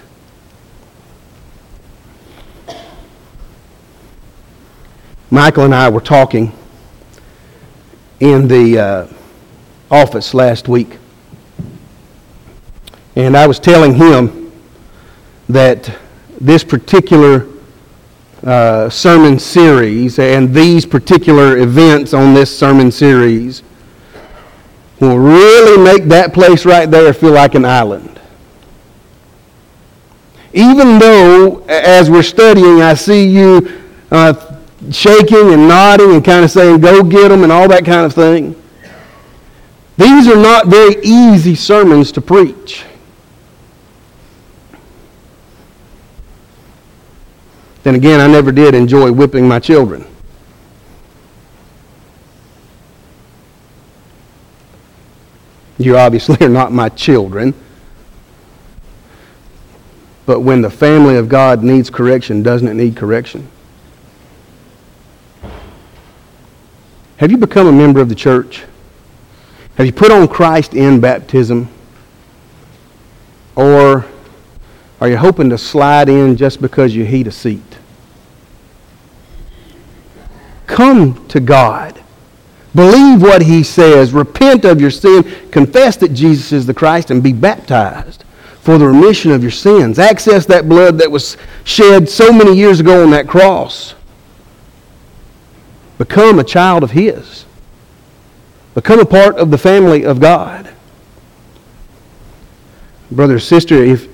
Michael 5.30 5.64
and 5.64 5.74
I 5.74 5.88
were 5.88 6.02
talking 6.02 6.52
in 8.20 8.50
the 8.50 8.78
uh, 8.78 9.08
office 9.90 10.34
last 10.34 10.68
week. 10.68 10.98
And 13.16 13.36
I 13.38 13.48
was 13.48 13.60
telling 13.60 13.96
him 13.96 14.52
that 15.48 15.98
this 16.40 16.64
particular 16.64 17.48
uh, 18.44 18.90
sermon 18.90 19.38
series 19.38 20.18
and 20.18 20.54
these 20.54 20.86
particular 20.86 21.58
events 21.58 22.14
on 22.14 22.34
this 22.34 22.56
sermon 22.58 22.92
series 22.92 23.64
will 25.00 25.18
really 25.18 25.82
make 25.82 26.06
that 26.06 26.34
place 26.34 26.66
right 26.66 26.90
there 26.90 27.14
feel 27.14 27.34
like 27.34 27.56
an 27.56 27.66
island. 27.66 28.20
Even 30.54 31.00
though, 31.00 31.64
as 31.68 32.10
we're 32.10 32.24
studying, 32.24 32.82
I 32.82 32.94
see 32.94 33.28
you 33.28 33.82
uh, 34.12 34.34
shaking 34.92 35.54
and 35.54 35.68
nodding 35.68 36.12
and 36.12 36.26
kind 36.26 36.44
of 36.44 36.52
saying, 36.52 36.82
go 36.82 37.04
get 37.04 37.30
them 37.30 37.44
and 37.44 37.52
all 37.52 37.68
that 37.70 37.86
kind 37.86 38.06
of 38.06 38.14
thing. 38.14 38.56
These 39.98 40.28
are 40.28 40.36
not 40.36 40.68
very 40.68 40.96
easy 41.04 41.56
sermons 41.56 42.12
to 42.14 42.22
preach. 42.22 42.86
Then 47.84 47.96
again, 47.96 48.20
I 48.20 48.28
never 48.28 48.52
did 48.52 48.76
enjoy 48.76 49.12
whipping 49.12 49.48
my 49.48 49.60
children. 49.60 50.06
You 55.78 55.98
obviously 55.98 56.38
are 56.46 56.50
not 56.50 56.72
my 56.72 56.90
children. 56.90 57.54
But 60.26 60.42
when 60.42 60.62
the 60.62 60.70
family 60.70 61.18
of 61.18 61.28
God 61.28 61.64
needs 61.64 61.90
correction, 61.90 62.44
doesn't 62.44 62.68
it 62.68 62.76
need 62.76 62.96
correction? 62.96 63.50
Have 67.18 67.32
you 67.32 67.38
become 67.38 67.68
a 67.68 67.72
member 67.72 68.00
of 68.00 68.10
the 68.10 68.16
church? 68.16 68.64
Have 69.76 69.86
you 69.86 69.92
put 69.92 70.12
on 70.12 70.28
Christ 70.28 70.74
in 70.74 71.00
baptism? 71.00 71.68
Are 75.02 75.10
you 75.10 75.18
hoping 75.18 75.50
to 75.50 75.58
slide 75.58 76.10
in 76.10 76.38
just 76.38 76.62
because 76.62 76.96
you 76.96 77.04
heat 77.04 77.26
a 77.26 77.32
seat? 77.32 77.80
Come 80.68 81.28
to 81.28 81.40
God. 81.40 82.02
Believe 82.76 83.22
what 83.22 83.42
he 83.42 83.64
says. 83.64 84.14
Repent 84.14 84.64
of 84.64 84.80
your 84.80 84.92
sin. 84.92 85.24
Confess 85.52 85.98
that 85.98 86.14
Jesus 86.14 86.54
is 86.54 86.66
the 86.68 86.74
Christ 86.74 87.10
and 87.10 87.22
be 87.22 87.34
baptized 87.34 88.24
for 88.62 88.78
the 88.78 88.88
remission 88.88 89.32
of 89.32 89.42
your 89.42 89.52
sins. 89.52 89.98
Access 89.98 90.46
that 90.46 90.70
blood 90.70 91.00
that 91.00 91.10
was 91.10 91.36
shed 91.64 92.08
so 92.08 92.32
many 92.32 92.56
years 92.56 92.80
ago 92.80 93.04
on 93.04 93.10
that 93.10 93.28
cross. 93.28 93.96
Become 95.98 96.38
a 96.38 96.44
child 96.44 96.84
of 96.84 96.92
his. 96.92 97.46
Become 98.76 99.00
a 99.00 99.06
part 99.06 99.36
of 99.38 99.50
the 99.50 99.58
family 99.58 100.06
of 100.06 100.20
God. 100.20 100.72
Brother 103.12 103.40
sister, 103.40 103.84
if, 103.84 104.08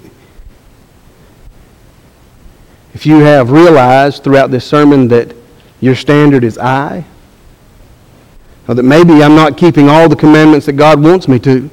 if 2.97 3.05
you 3.05 3.19
have 3.19 3.51
realized 3.51 4.23
throughout 4.23 4.49
this 4.49 4.65
sermon 4.65 5.07
that 5.07 5.35
your 5.81 5.93
standard 5.93 6.43
is 6.43 6.57
I, 6.57 7.05
or 8.67 8.73
that 8.73 8.81
maybe 8.81 9.21
I'm 9.21 9.35
not 9.35 9.55
keeping 9.55 9.87
all 9.87 10.09
the 10.09 10.15
commandments 10.15 10.65
that 10.65 10.73
God 10.73 10.99
wants 10.99 11.27
me 11.27 11.37
to, 11.41 11.69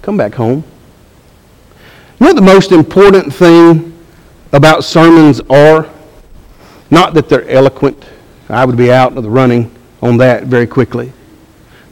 come 0.00 0.16
back 0.16 0.32
home. 0.32 0.64
You 2.18 2.24
know 2.24 2.26
what 2.28 2.36
the 2.36 2.40
most 2.40 2.72
important 2.72 3.30
thing 3.30 3.92
about 4.52 4.84
sermons 4.84 5.42
are? 5.50 5.86
Not 6.90 7.12
that 7.12 7.28
they're 7.28 7.46
eloquent. 7.46 8.02
I 8.48 8.64
would 8.64 8.78
be 8.78 8.90
out 8.90 9.14
of 9.14 9.22
the 9.22 9.28
running 9.28 9.70
on 10.00 10.16
that 10.16 10.44
very 10.44 10.66
quickly. 10.66 11.12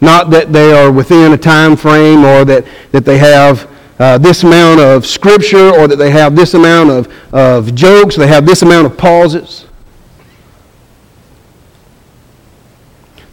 Not 0.00 0.30
that 0.30 0.50
they 0.50 0.72
are 0.72 0.90
within 0.90 1.34
a 1.34 1.36
time 1.36 1.76
frame 1.76 2.24
or 2.24 2.46
that, 2.46 2.64
that 2.92 3.04
they 3.04 3.18
have 3.18 3.70
uh, 3.98 4.18
this 4.18 4.42
amount 4.42 4.80
of 4.80 5.06
scripture 5.06 5.70
or 5.70 5.88
that 5.88 5.96
they 5.96 6.10
have 6.10 6.36
this 6.36 6.54
amount 6.54 6.90
of, 6.90 7.34
of 7.34 7.74
jokes, 7.74 8.16
they 8.16 8.26
have 8.26 8.44
this 8.44 8.62
amount 8.62 8.86
of 8.86 8.98
pauses. 8.98 9.66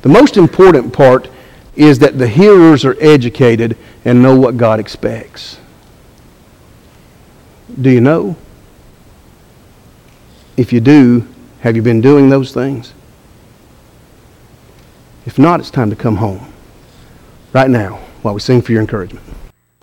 The 0.02 0.10
most 0.10 0.38
important 0.38 0.94
part 0.94 1.30
is 1.76 2.00
that 2.00 2.18
the 2.18 2.28
hearers 2.28 2.86
are 2.86 2.96
educated 3.00 3.78
and 4.06 4.22
know 4.22 4.38
what 4.38 4.58
God 4.58 4.80
expects. 4.80 5.60
Do 7.82 7.90
you 7.90 8.02
know? 8.02 8.36
If 10.56 10.72
you 10.72 10.80
do, 10.80 11.28
have 11.62 11.76
you 11.76 11.82
been 11.82 12.02
doing 12.02 12.30
those 12.30 12.54
things? 12.54 12.94
If 15.26 15.40
not, 15.40 15.60
it's 15.60 15.72
time 15.72 15.90
to 15.90 15.96
come 15.96 16.18
home 16.18 16.54
right 17.54 17.70
now 17.70 17.96
while 18.22 18.34
we 18.34 18.40
sing 18.40 18.62
for 18.62 18.72
your 18.72 18.82
encouragement. 18.82 19.26